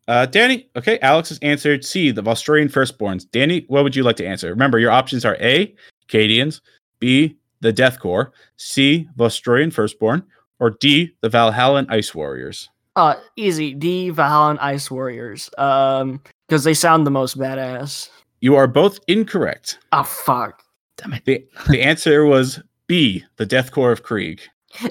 [0.09, 3.27] Uh, Danny, okay, Alex has answered C, the Vostroyan Firstborns.
[3.31, 4.49] Danny, what would you like to answer?
[4.51, 5.75] Remember, your options are A.
[6.09, 6.61] Cadians,
[7.05, 7.37] B.
[7.61, 9.07] The Death Korps, C.
[9.19, 10.23] Vostroyan Firstborn,
[10.59, 11.15] or D.
[11.21, 12.71] The Valhallan Ice Warriors.
[12.97, 13.75] Uh easy.
[13.75, 15.51] D Valhallan Ice Warriors.
[15.59, 18.09] Um because they sound the most badass.
[18.41, 19.79] You are both incorrect.
[19.93, 20.63] Oh fuck.
[20.97, 21.27] Damn it.
[21.27, 23.23] The, the answer was B.
[23.37, 24.41] The Death Korps of Krieg.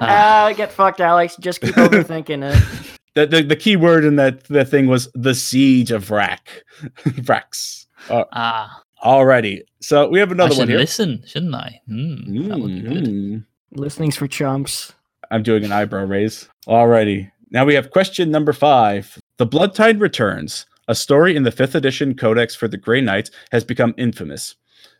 [0.00, 1.36] Ah, get fucked, Alex.
[1.36, 2.90] Just keep overthinking it.
[3.14, 6.64] The, the, the key word in that the thing was the Siege of Rack.
[7.04, 7.86] Vraks.
[8.10, 9.62] Uh, Ah, alrighty.
[9.80, 10.78] So we have I another should one here.
[10.78, 11.80] listen, shouldn't I?
[11.86, 13.04] Hmm, that would be good.
[13.04, 13.44] Mhm.
[13.72, 14.92] Listening's for chumps.
[15.30, 16.48] I'm doing an eyebrow raise.
[16.66, 17.30] Alrighty.
[17.50, 19.18] Now we have question number five.
[19.38, 20.66] The Blood Tide returns.
[20.86, 24.54] A story in the fifth edition codex for the Grey Knights has become infamous.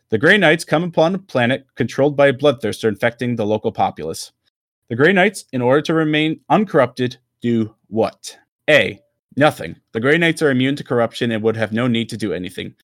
[0.09, 4.31] The Grey Knights come upon a planet controlled by a bloodthirster infecting the local populace.
[4.89, 8.37] The Grey Knights, in order to remain uncorrupted, do what?
[8.69, 8.99] A.
[9.37, 9.75] Nothing.
[9.93, 12.75] The Grey Knights are immune to corruption and would have no need to do anything.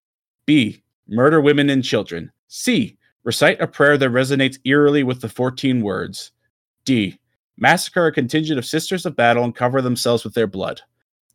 [0.46, 0.81] B.
[1.08, 2.32] Murder women and children.
[2.48, 2.98] C.
[3.24, 6.32] Recite a prayer that resonates eerily with the 14 words.
[6.86, 7.20] D.
[7.58, 10.82] Massacre a contingent of Sisters of Battle and cover themselves with their blood.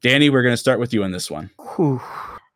[0.03, 1.51] Danny, we're going to start with you on this one.
[1.77, 2.01] Whew.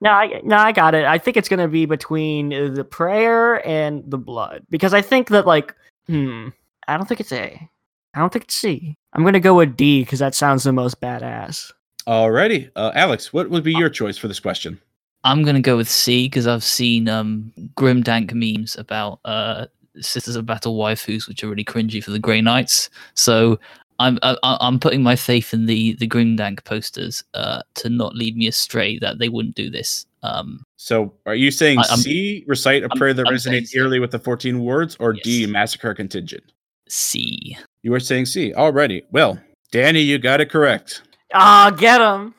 [0.00, 1.04] No, I, no, I got it.
[1.04, 5.02] I think it's going to be between uh, the prayer and the blood because I
[5.02, 5.74] think that like,
[6.06, 6.48] hmm,
[6.88, 7.68] I don't think it's A.
[8.14, 8.96] I don't think it's C.
[9.12, 11.70] I'm going to go with D because that sounds the most badass.
[12.06, 12.70] Alrighty.
[12.74, 14.80] Uh, Alex, what would be your choice for this question?
[15.24, 19.66] I'm gonna go with C because I've seen um grimdank memes about uh
[20.00, 22.88] Sisters of Battle waifus, which are really cringy for the Grey Knights.
[23.14, 23.58] So
[23.98, 28.36] I'm I, I'm putting my faith in the the grimdank posters uh to not lead
[28.36, 30.06] me astray that they wouldn't do this.
[30.22, 33.68] Um, So, are you saying I- I'm- C, recite a I'm- prayer that I'm resonates
[33.68, 33.78] C.
[33.78, 36.44] eerily with the 14 words, or D, massacre a contingent?
[36.90, 37.56] C.
[37.82, 38.52] You are saying C.
[38.52, 39.02] already.
[39.12, 39.40] Well,
[39.72, 41.02] Danny, you got it correct.
[41.32, 42.34] Ah, get him.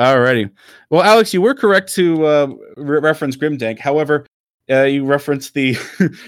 [0.00, 0.50] Alrighty.
[0.88, 2.46] Well, Alex, you were correct to uh,
[2.78, 3.78] re- reference Grimdank.
[3.78, 4.24] However,
[4.70, 5.76] uh, you referenced the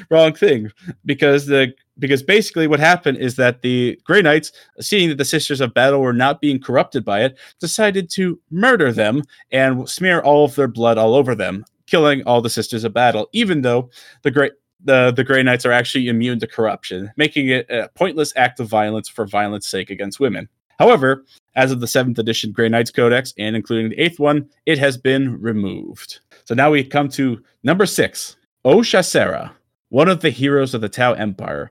[0.11, 0.71] wrong thing
[1.07, 5.63] because the because basically what happened is that the Grey Knights, seeing that the Sisters
[5.63, 10.45] of Battle were not being corrupted by it, decided to murder them and smear all
[10.45, 13.31] of their blood all over them, killing all the Sisters of Battle.
[13.33, 13.89] Even though
[14.21, 14.53] the Great
[14.85, 18.69] the the Grey Knights are actually immune to corruption, making it a pointless act of
[18.69, 20.51] violence for violence sake against women.
[20.83, 21.25] However,
[21.55, 24.97] as of the seventh edition Grey Knights Codex and including the eighth one, it has
[24.97, 26.19] been removed.
[26.45, 28.35] So now we come to number six.
[28.65, 29.53] O'Shaserra,
[29.91, 31.71] one of the heroes of the Tau Empire,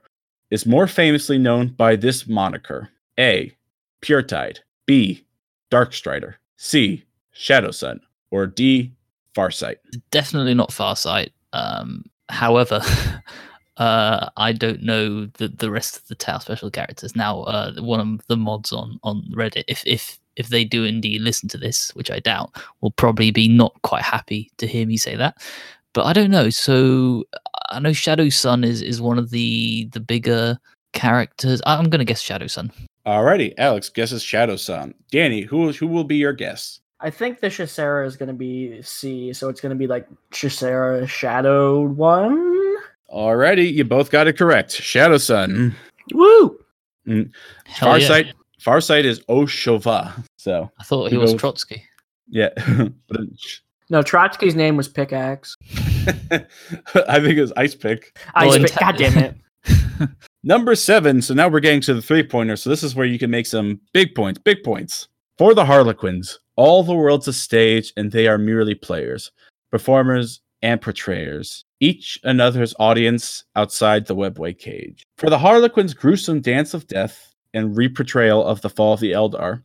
[0.50, 2.88] is more famously known by this moniker
[3.20, 3.54] A.
[4.00, 5.26] Puretide, B.
[5.70, 7.04] Darkstrider, C.
[7.32, 8.00] Shadow Sun,
[8.30, 8.94] or D.
[9.36, 9.76] Farsight.
[10.10, 11.32] Definitely not Farsight.
[11.52, 12.80] Um, however,
[13.76, 17.16] uh, I don't know the the rest of the Tau special characters.
[17.16, 21.20] Now, uh, one of the mods on on Reddit, if if if they do indeed
[21.22, 24.96] listen to this, which I doubt, will probably be not quite happy to hear me
[24.96, 25.36] say that.
[25.94, 26.50] But I don't know.
[26.50, 27.24] So
[27.70, 30.58] I know Shadow Sun is is one of the the bigger
[30.92, 31.62] characters.
[31.66, 32.72] I'm gonna guess Shadow Sun.
[33.06, 34.94] Alrighty, Alex guesses Shadow Sun.
[35.10, 36.80] Danny, who who will be your guess?
[37.00, 40.06] I think the Shisera is going to be C, so it's going to be like
[40.30, 42.61] Shisera Shadowed one.
[43.12, 44.72] Alrighty, you both got it correct.
[44.72, 45.50] Shadow Sun.
[45.52, 45.74] Mm.
[46.14, 46.58] Woo!
[47.06, 47.30] Mm.
[47.66, 48.08] Hell yeah.
[48.08, 48.32] Farsight.
[48.60, 50.14] Farsight is O'Shovah.
[50.38, 51.84] So I thought he was goes- Trotsky.
[52.28, 52.48] yeah.
[53.90, 55.54] No, Trotsky's name was Pickaxe.
[56.30, 58.18] I think it was Ice Pick.
[58.34, 60.08] Ice Well, in sp- ta- God damn it.
[60.42, 61.20] Number seven.
[61.20, 62.56] So now we're getting to the three pointer.
[62.56, 64.40] So this is where you can make some big points.
[64.42, 65.08] Big points.
[65.36, 69.30] For the Harlequins, all the world's a stage and they are merely players,
[69.70, 75.02] performers, and portrayers, each another's audience outside the webway cage.
[75.18, 79.62] For the Harlequins' gruesome dance of death and reportrayal of the fall of the Eldar,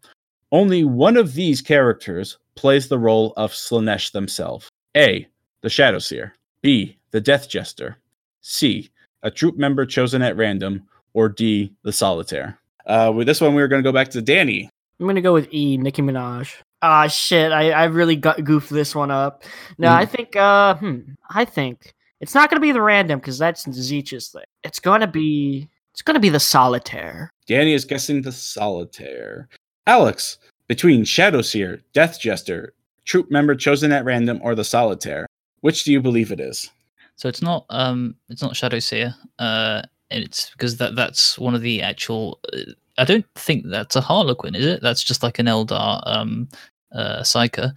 [0.52, 4.68] only one of these characters plays the role of Slaanesh themselves.
[4.96, 5.28] A.
[5.62, 6.34] The Shadow Seer.
[6.64, 6.98] B.
[7.12, 7.98] The Death Jester.
[8.42, 8.90] C.
[9.22, 10.88] A troop member chosen at random.
[11.14, 11.72] Or D.
[11.84, 12.58] The Solitaire.
[12.88, 14.72] Uh, with this one, we're going to go back to Danny.
[15.00, 16.52] I'm going to go with E, Nicki Minaj.
[16.82, 17.52] Ah, shit.
[17.52, 19.44] I, I really got goofed this one up.
[19.78, 21.00] No, I think, uh, hmm,
[21.30, 24.44] I think it's not going to be the random because that's Zeech's thing.
[24.64, 27.32] It's going to be, it's going to be the Solitaire.
[27.48, 29.48] Danny is guessing the Solitaire.
[29.86, 30.38] Alex,
[30.68, 32.74] between Shadow Seer, Death Jester,
[33.06, 35.26] troop member chosen at random, or the Solitaire,
[35.62, 36.70] which do you believe it is?
[37.16, 39.16] So it's not um it's not Shadow Seer.
[39.40, 42.40] Uh, it's because that that's one of the actual.
[42.54, 44.82] Uh, I don't think that's a Harlequin, is it?
[44.82, 46.48] That's just like an Eldar um
[46.92, 47.74] uh psyker.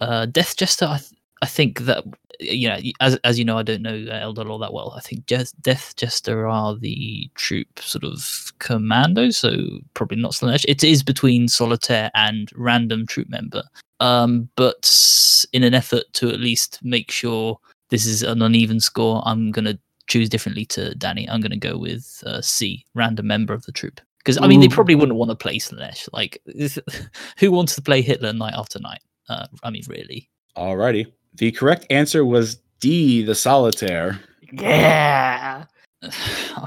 [0.00, 0.86] Uh, Death Jester.
[0.86, 1.10] I, th-
[1.42, 2.04] I think that
[2.40, 4.94] you know as as you know I don't know uh, Eldar all that well.
[4.96, 9.56] I think Jes- Death Jester are the troop sort of commando, so
[9.94, 10.64] probably not Slaanesh.
[10.68, 13.62] It is between Solitaire and random troop member.
[14.00, 17.58] Um, but in an effort to at least make sure
[17.88, 21.28] this is an uneven score, I'm gonna choose differently to Danny.
[21.28, 24.00] I'm gonna go with uh, C, random member of the troop.
[24.18, 26.08] Because I mean, they probably wouldn't want to play Slaanesh.
[26.12, 26.42] Like,
[27.38, 28.98] who wants to play Hitler night after night?
[29.28, 30.28] Uh, I mean, really.
[30.56, 31.12] Alrighty.
[31.36, 34.20] The correct answer was D, the Solitaire.
[34.52, 35.64] Yeah.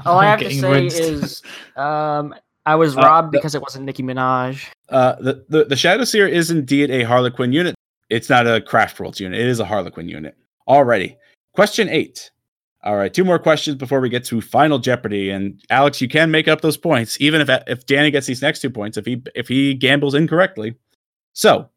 [0.06, 0.98] All I have to say rinsed.
[1.00, 1.42] is,
[1.76, 2.34] um,
[2.66, 4.64] I was Uh, robbed the- because it wasn't Nicki Minaj.
[4.88, 7.74] Uh, the, the, the Shadow Seer is indeed a Harlequin unit.
[8.10, 10.36] It's not a Craft Worlds unit, it is a Harlequin unit.
[10.68, 11.16] Alrighty.
[11.54, 12.30] Question eight.
[12.82, 15.28] All right, two more questions before we get to Final Jeopardy.
[15.30, 18.60] And Alex, you can make up those points, even if if Danny gets these next
[18.60, 20.74] two points, if he if he gambles incorrectly.
[21.34, 21.68] So,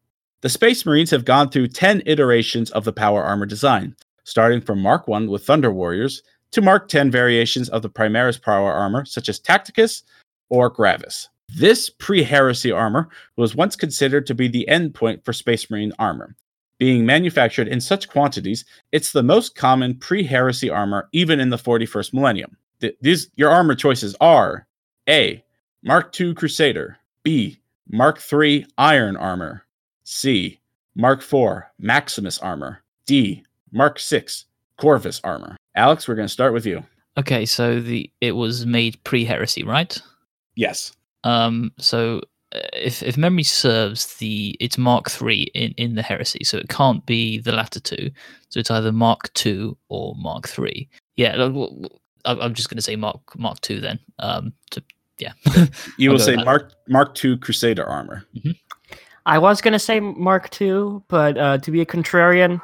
[0.44, 4.78] the Space Marines have gone through ten iterations of the power armor design, starting from
[4.78, 9.30] Mark One with Thunder Warriors to Mark Ten variations of the Primaris power armor, such
[9.30, 10.02] as Tacticus
[10.50, 11.30] or Gravis.
[11.48, 16.36] This pre-heresy armor was once considered to be the endpoint for Space Marine armor
[16.78, 22.12] being manufactured in such quantities, it's the most common pre-heresy armor even in the 41st
[22.12, 22.58] millennium.
[22.80, 24.66] Th- these your armor choices are
[25.08, 25.42] A.
[25.82, 27.58] Mark II Crusader, B.
[27.88, 29.63] Mark III Iron Armor,
[30.04, 30.60] C.
[30.94, 33.42] Mark IV Maximus Armor, D.
[33.72, 34.24] Mark VI
[34.78, 35.56] Corvus Armor.
[35.74, 36.84] Alex, we're going to start with you.
[37.16, 40.00] Okay, so the it was made pre-heresy, right?
[40.56, 40.92] Yes.
[41.24, 42.20] Um, so
[42.54, 46.68] uh, if if memory serves, the it's Mark three in in the heresy, so it
[46.68, 48.10] can't be the latter two.
[48.48, 50.88] So it's either Mark two or Mark three.
[51.16, 53.98] Yeah, look, w- w- I'm just going to say Mark Mark two then.
[54.18, 54.82] Um, to
[55.18, 55.32] yeah,
[55.96, 56.44] You I'll say that.
[56.44, 58.24] Mark Mark two Crusader armor.
[59.26, 62.60] I was gonna say Mark II, but uh, to be a contrarian,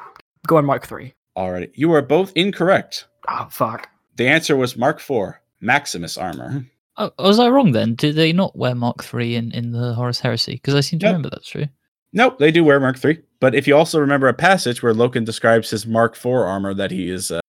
[0.47, 1.13] go on Mark III.
[1.35, 3.05] All right, You are both incorrect.
[3.27, 3.89] Oh fuck.
[4.17, 6.65] The answer was Mark IV Maximus armor.
[6.97, 7.95] oh, was I wrong then?
[7.95, 10.53] Did they not wear Mark three in in the Horus Heresy?
[10.53, 11.11] Because I seem to Yep.
[11.13, 11.65] remember that's true.
[12.13, 13.21] Nope, they do wear Mark III.
[13.39, 16.91] But if you also remember a passage where Loken describes his Mark IV armor that
[16.91, 17.39] he is uh,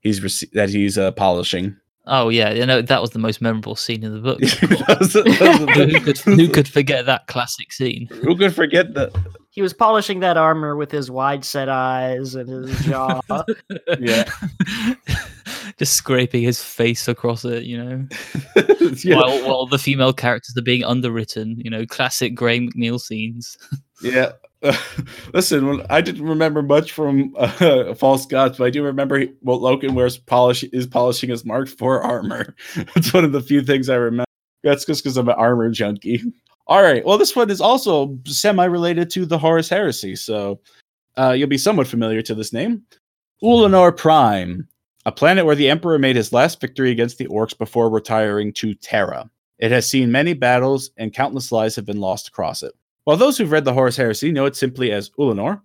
[0.00, 1.76] he's rece- that he's uh, polishing.
[2.12, 4.40] Oh yeah, you know that was the most memorable scene in the book.
[4.98, 8.08] Those- those who, could, who could forget that classic scene?
[8.22, 9.12] Who could forget that?
[9.50, 13.20] He was polishing that armor with his wide set eyes and his jaw.
[14.00, 14.24] Yeah.
[15.78, 18.06] Just scraping his face across it, you know.
[19.04, 19.16] yeah.
[19.16, 23.56] While while the female characters are being underwritten, you know, classic Graham McNeill scenes.
[24.02, 24.32] yeah.
[25.32, 29.60] listen, I didn't remember much from uh, False Gods, but I do remember he, well,
[29.60, 32.54] wears polish is polishing his Mark IV armor.
[32.94, 34.24] That's one of the few things I remember.
[34.62, 36.22] That's just because I'm an armor junkie.
[36.66, 37.04] All right.
[37.04, 40.60] Well, this one is also semi-related to the Horus Heresy, so
[41.16, 42.82] uh, you'll be somewhat familiar to this name.
[43.42, 44.68] Ulanor Prime,
[45.06, 48.74] a planet where the Emperor made his last victory against the Orks before retiring to
[48.74, 49.30] Terra.
[49.58, 52.72] It has seen many battles, and countless lives have been lost across it.
[53.04, 55.60] While those who've read the Horus Heresy know it simply as Ulanor,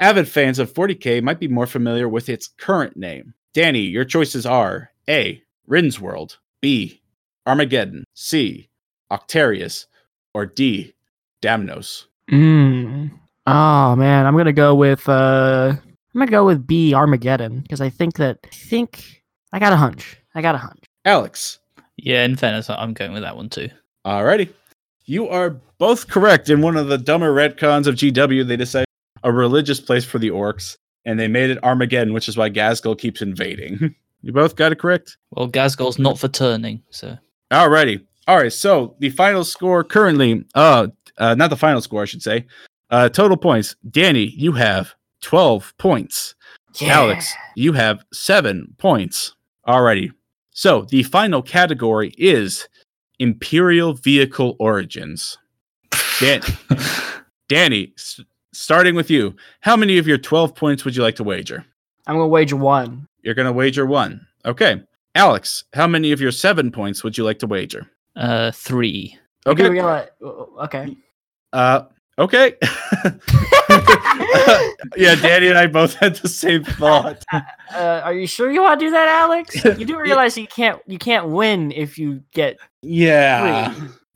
[0.00, 3.34] avid fans of 40k might be more familiar with its current name.
[3.54, 5.42] Danny, your choices are A.
[5.66, 7.02] Rynn's World, B.
[7.46, 8.68] Armageddon, C.
[9.12, 9.86] Octarius,
[10.34, 10.94] or D.
[11.42, 12.04] Damnos.
[12.30, 13.10] Mm.
[13.46, 17.88] Oh man, I'm gonna go with uh I'm gonna go with B Armageddon because I
[17.88, 19.22] think that I think
[19.52, 20.16] I got a hunch.
[20.34, 20.84] I got a hunch.
[21.04, 21.58] Alex,
[21.96, 23.68] Yeah, in fairness, I- I'm going with that one too.
[24.06, 24.50] Alrighty.
[25.10, 26.48] You are both correct.
[26.50, 28.86] In one of the dumber retcons of GW, they decided
[29.24, 32.96] a religious place for the Orks, and they made it Armageddon, which is why Ghazghkull
[32.96, 33.92] keeps invading.
[34.22, 35.16] you both got it correct?
[35.32, 37.18] Well, Ghazghkull's not for turning, so
[37.50, 38.06] Alrighty.
[38.28, 40.86] Alright, so the final score currently, uh,
[41.18, 42.46] uh not the final score, I should say.
[42.90, 43.74] Uh total points.
[43.90, 46.36] Danny, you have 12 points.
[46.82, 49.34] Alex, you have seven points.
[49.66, 50.12] Alrighty.
[50.52, 52.68] So the final category is
[53.20, 55.38] Imperial Vehicle Origins.
[56.18, 56.42] Dan-
[57.48, 58.20] Danny, s-
[58.52, 61.64] starting with you, how many of your 12 points would you like to wager?
[62.06, 63.06] I'm gonna wager one.
[63.22, 64.26] You're going to wager one.
[64.46, 64.82] Okay.
[65.14, 67.86] Alex, how many of your seven points would you like to wager?
[68.16, 69.16] uh, three.
[69.46, 69.64] Okay.
[69.64, 69.68] Okay.
[69.80, 70.08] We're gonna,
[70.64, 70.96] okay.
[71.52, 71.82] Uh,
[72.18, 72.54] okay.
[74.96, 77.24] yeah, Danny and I both had the same thought.
[77.72, 79.64] Uh, are you sure you want to do that, Alex?
[79.64, 83.72] You do realize you can't you can't win if you get Yeah.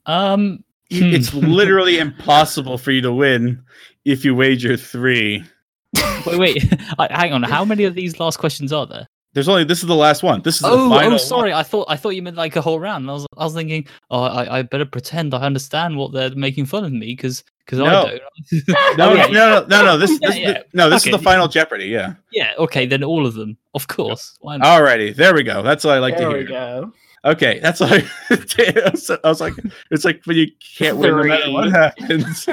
[0.07, 1.39] Um, It's hmm.
[1.39, 3.62] literally impossible for you to win
[4.05, 5.45] if you wager three.
[6.27, 6.62] wait, wait.
[7.12, 7.45] Hang on.
[7.45, 9.07] How many of these last questions are there?
[9.35, 10.43] There's only this is the last one.
[10.43, 11.51] This is Oh, the final oh, sorry.
[11.51, 11.61] one.
[11.61, 13.09] I thought I thought you meant like a whole round.
[13.11, 16.66] I was I was thinking, oh, I, I better pretend I understand what they're making
[16.66, 17.87] fun of me because because No.
[17.87, 18.99] I don't.
[18.99, 19.33] No, Okay.
[19.33, 19.99] no, no, no, no.
[19.99, 20.62] This, Yeah, this yeah.
[20.73, 21.87] no, this is the final Jeopardy.
[21.87, 22.15] Yeah.
[22.33, 22.53] Yeah.
[22.59, 22.87] Okay.
[22.87, 24.37] Then all of them, of course.
[24.41, 24.67] Why not?
[24.67, 25.62] Alrighty, there we go.
[25.62, 26.93] That's what I like there to we go.
[27.27, 28.91] Okay, that's like I
[29.25, 29.55] was like,
[29.91, 32.47] it's like when you can't win no matter what happens.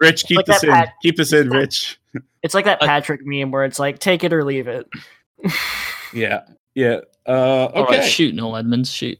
[0.00, 0.70] Rich, keep Like this in.
[0.70, 1.98] Pat- keep this in, Rich.
[2.42, 4.88] It's like that Uh, Patrick meme where it's like take it or leave it.
[6.12, 6.42] Yeah,
[6.74, 7.00] yeah.
[7.26, 8.00] Uh, All right.
[8.00, 8.08] okay.
[8.08, 8.90] Shoot, Noel Edmonds.
[8.92, 9.18] Shoot.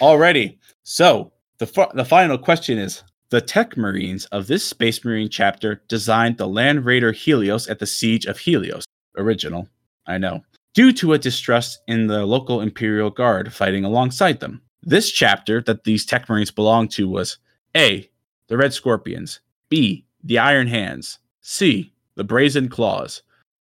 [0.00, 0.58] Alrighty.
[0.82, 5.82] So the fu- the final question is: the Tech Marines of this Space Marine chapter
[5.88, 8.84] designed the Land Raider Helios at the Siege of Helios.
[9.16, 9.68] Original,
[10.06, 10.44] I know.
[10.74, 14.62] Due to a distrust in the local Imperial Guard fighting alongside them.
[14.82, 17.38] This chapter that these Tech Marines belonged to was
[17.76, 18.08] A.
[18.46, 20.04] The Red Scorpions, B.
[20.22, 21.92] The Iron Hands, C.
[22.14, 23.22] The Brazen Claws,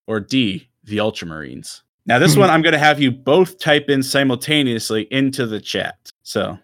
[0.08, 0.68] or D.
[0.84, 1.82] The Ultramarines.
[2.06, 2.40] Now, this Mhm.
[2.40, 5.96] one I'm going to have you both type in simultaneously into the chat.
[6.24, 6.60] So,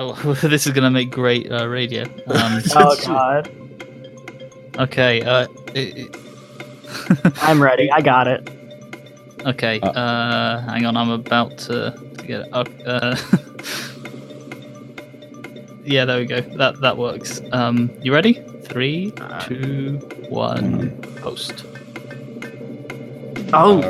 [0.00, 2.02] Oh, this is gonna make great uh, radio.
[2.28, 3.50] Um, Oh god.
[4.78, 5.22] okay.
[5.22, 6.08] Uh, i-
[7.42, 7.90] I'm ready.
[7.90, 8.48] I got it.
[9.44, 9.80] okay.
[9.80, 9.90] Uh.
[9.90, 10.96] Uh, hang on.
[10.96, 12.48] I'm about to, to get it.
[12.52, 12.68] up.
[12.86, 13.16] Uh,
[15.84, 16.40] yeah, there we go.
[16.42, 17.40] That that works.
[17.52, 18.34] Um, you ready?
[18.62, 20.90] Three, two, one.
[21.16, 21.64] Post.
[23.52, 23.80] Oh,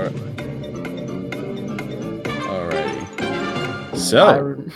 [3.98, 4.72] So, Iron,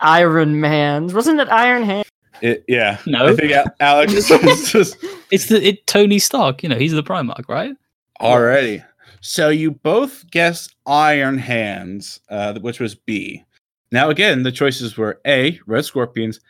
[0.00, 1.08] Iron Man.
[1.08, 2.06] Wasn't it Iron Hand?
[2.42, 2.98] it, yeah.
[3.06, 3.28] No.
[3.28, 4.96] I think Alex is just
[5.30, 6.62] It's the it Tony Stark.
[6.62, 7.74] You know, he's the Primarch, right?
[8.20, 8.84] Alrighty.
[9.20, 13.44] So you both guessed Iron Hands, uh, which was B.
[13.92, 16.40] Now again, the choices were A, Red Scorpions,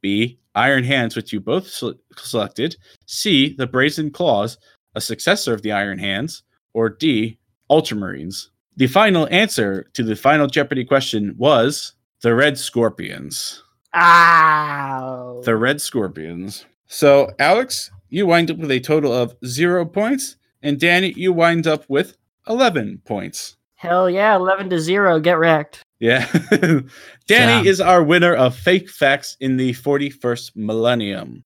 [0.00, 2.76] B, Iron Hands, which you both sele- selected,
[3.06, 4.58] C, the Brazen Claws,
[4.94, 6.42] a successor of the Iron Hands,
[6.74, 7.38] or D,
[7.70, 8.48] Ultramarines.
[8.78, 13.62] The final answer to the final Jeopardy question was the Red Scorpions.
[13.94, 15.40] Ow.
[15.44, 16.66] The Red Scorpions.
[16.86, 21.66] So, Alex, you wind up with a total of zero points, and Danny, you wind
[21.66, 22.18] up with
[22.48, 23.56] 11 points.
[23.76, 25.20] Hell yeah, 11 to 0.
[25.20, 25.82] Get wrecked.
[25.98, 26.26] Yeah.
[26.50, 26.84] Danny
[27.26, 27.66] Damn.
[27.66, 31.42] is our winner of Fake Facts in the 41st Millennium.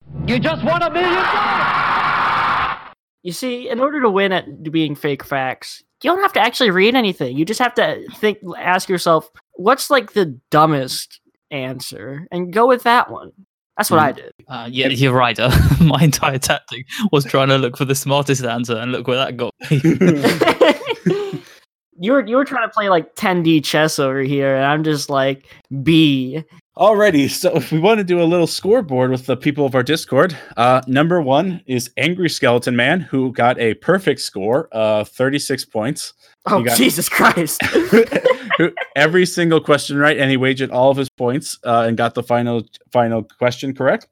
[3.22, 6.70] You see, in order to win at being fake facts, you don't have to actually
[6.70, 7.36] read anything.
[7.36, 11.20] You just have to think, ask yourself, what's like the dumbest
[11.50, 13.32] answer, and go with that one.
[13.76, 14.32] That's what I did.
[14.46, 15.38] Uh, yeah, you're right.
[15.38, 19.16] Uh, my entire tactic was trying to look for the smartest answer, and look where
[19.16, 21.40] that got me.
[21.98, 25.08] you were you were trying to play like 10D chess over here, and I'm just
[25.08, 25.46] like
[25.82, 26.44] B.
[26.76, 29.82] Alrighty, so if we want to do a little scoreboard with the people of our
[29.82, 35.64] Discord, uh, number one is Angry Skeleton Man, who got a perfect score, uh, 36
[35.66, 36.14] points.
[36.46, 37.60] Oh got- Jesus Christ!
[38.96, 42.22] Every single question right, and he wagered all of his points uh, and got the
[42.22, 42.62] final
[42.92, 44.06] final question correct.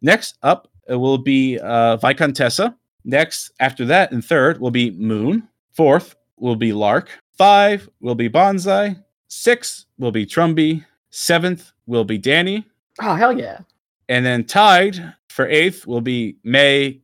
[0.00, 2.74] Next up it will be uh, Viscountessa.
[3.04, 5.48] Next, after that, and third will be Moon.
[5.72, 7.10] Fourth will be Lark.
[7.36, 9.02] Five will be Bonsai.
[9.28, 10.84] Six will be Trumby.
[11.16, 12.64] Seventh will be Danny.
[13.00, 13.60] oh hell yeah!
[14.08, 17.00] And then tied for eighth will be May,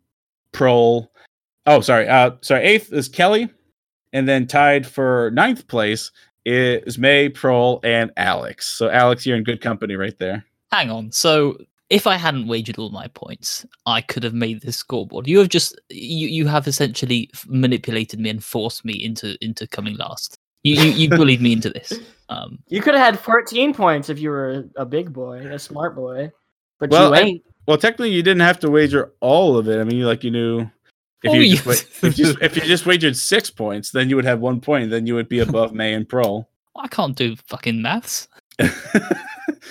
[0.53, 1.07] Prol.
[1.67, 2.09] Oh, sorry.
[2.09, 2.65] Uh, sorry.
[2.65, 3.49] Eighth is Kelly,
[4.13, 6.11] and then tied for ninth place
[6.45, 8.67] is May, Prol, and Alex.
[8.67, 10.45] So Alex, you're in good company right there.
[10.73, 11.13] Hang on.
[11.13, 11.57] So
[11.89, 15.29] if I hadn't wagered all my points, I could have made this scoreboard.
[15.29, 19.97] You have just you you have essentially manipulated me and forced me into into coming
[19.99, 20.37] last.
[20.63, 21.93] You you, you bullied me into this.
[22.29, 25.97] Um, You could have had 14 points if you were a big boy, a smart
[25.97, 26.31] boy,
[26.79, 27.43] but Well, you I- ain't.
[27.67, 29.79] Well, technically, you didn't have to wager all of it.
[29.79, 30.61] I mean, you like you knew.
[31.23, 31.55] If Oh, you, yeah.
[31.57, 31.73] just, wa-
[32.09, 34.91] if, you, if you just wagered six points, then you would have one point.
[34.91, 36.47] Then you would be above May and Pro.
[36.77, 38.27] I can't do fucking maths.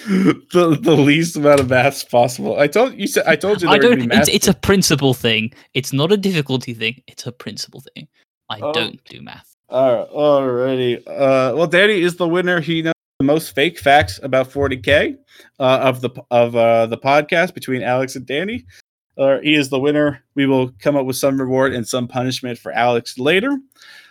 [0.07, 2.59] the the least amount of maths possible.
[2.59, 4.07] I told you said I told you there I don't.
[4.09, 5.51] be It's, it's a principle thing.
[5.73, 7.01] It's not a difficulty thing.
[7.07, 8.07] It's a principle thing.
[8.49, 8.71] I Oh.
[8.73, 9.48] don't do math.
[9.69, 10.97] All right, alrighty.
[11.07, 12.59] Uh, well, Danny is the winner.
[12.59, 15.15] He knows the most fake facts about 40k
[15.59, 18.65] uh, of the of uh, the podcast between Alex and Danny.
[19.15, 20.23] Uh, he is the winner.
[20.33, 23.57] We will come up with some reward and some punishment for Alex later.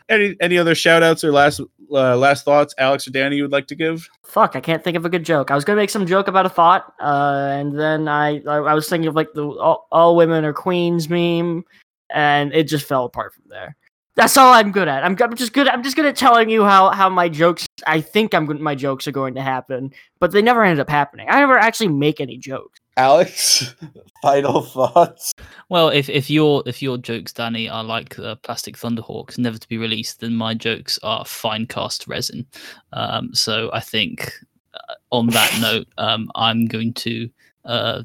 [0.08, 3.52] Any any other shout outs or last uh, last thoughts, Alex or Danny, you would
[3.52, 4.08] like to give?
[4.24, 5.50] Fuck, I can't think of a good joke.
[5.50, 8.74] I was gonna make some joke about a thought, uh, and then I, I I
[8.74, 11.64] was thinking of like the all, all women are queens meme,
[12.10, 13.76] and it just fell apart from there.
[14.18, 15.04] That's all I'm good at.
[15.04, 15.68] I'm, I'm just good.
[15.68, 17.68] I'm just good at telling you how how my jokes.
[17.86, 18.60] I think I'm.
[18.60, 21.28] My jokes are going to happen, but they never ended up happening.
[21.30, 22.80] I never actually make any jokes.
[22.96, 23.76] Alex,
[24.22, 25.32] final thoughts.
[25.68, 29.68] Well, if if your if your jokes, Danny, are like uh, plastic thunderhawks, never to
[29.68, 32.44] be released, then my jokes are Finecast resin.
[32.92, 34.32] Um, so I think
[34.74, 37.30] uh, on that note, um, I'm going to
[37.66, 38.02] uh,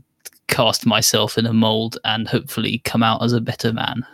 [0.47, 4.05] cast myself in a mold and hopefully come out as a better man.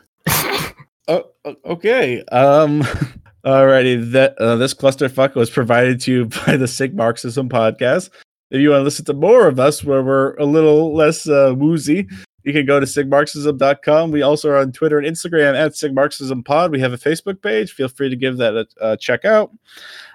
[1.09, 1.25] Oh,
[1.65, 2.23] okay.
[2.25, 2.81] Um,
[3.45, 4.11] alrighty.
[4.11, 8.11] That uh, this clusterfuck was provided to you by the Sigmarxism podcast.
[8.51, 11.53] If you want to listen to more of us, where we're a little less uh,
[11.57, 12.07] woozy,
[12.43, 14.11] you can go to sigmarxism.com.
[14.11, 16.71] We also are on Twitter and Instagram at sigmarxismpod.
[16.71, 17.73] We have a Facebook page.
[17.73, 19.51] Feel free to give that a, a check out.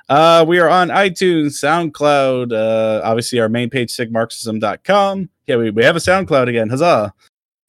[0.08, 2.52] Uh, we are on iTunes, SoundCloud.
[2.52, 5.28] Uh, obviously, our main page, sigmarxism.com.
[5.46, 6.68] Yeah, we, we have a SoundCloud again.
[6.68, 7.12] Huzzah!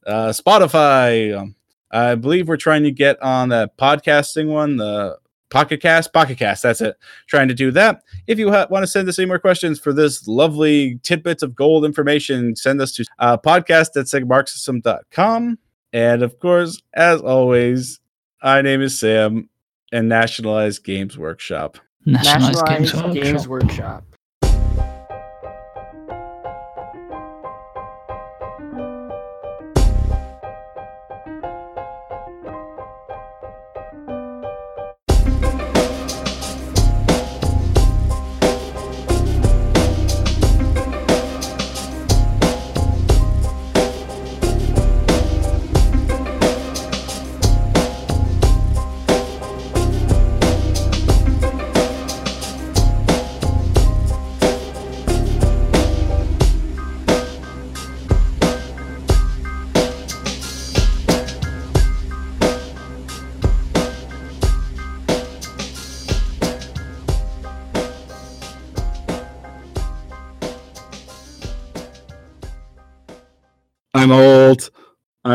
[0.05, 1.35] Uh, Spotify.
[1.35, 1.54] Um,
[1.95, 5.17] I believe we're trying to get on the podcasting one, the
[5.49, 6.63] Pocket Cast, Pocket Cast.
[6.63, 6.97] That's it.
[7.27, 8.01] Trying to do that.
[8.27, 11.55] If you ha- want to send us any more questions for this lovely tidbits of
[11.55, 15.57] gold information, send us to uh, podcast at sigmarxism.com.
[15.93, 18.01] And of course, as always,
[18.43, 19.49] my name is Sam,
[19.93, 21.77] and nationalized Games Workshop.
[22.05, 23.69] Nationalized, Nationalized Games, Games Workshop.
[23.69, 24.14] Workshop.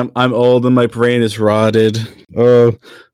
[0.01, 1.98] I'm I'm old and my brain is rotted.
[2.36, 2.76] Oh,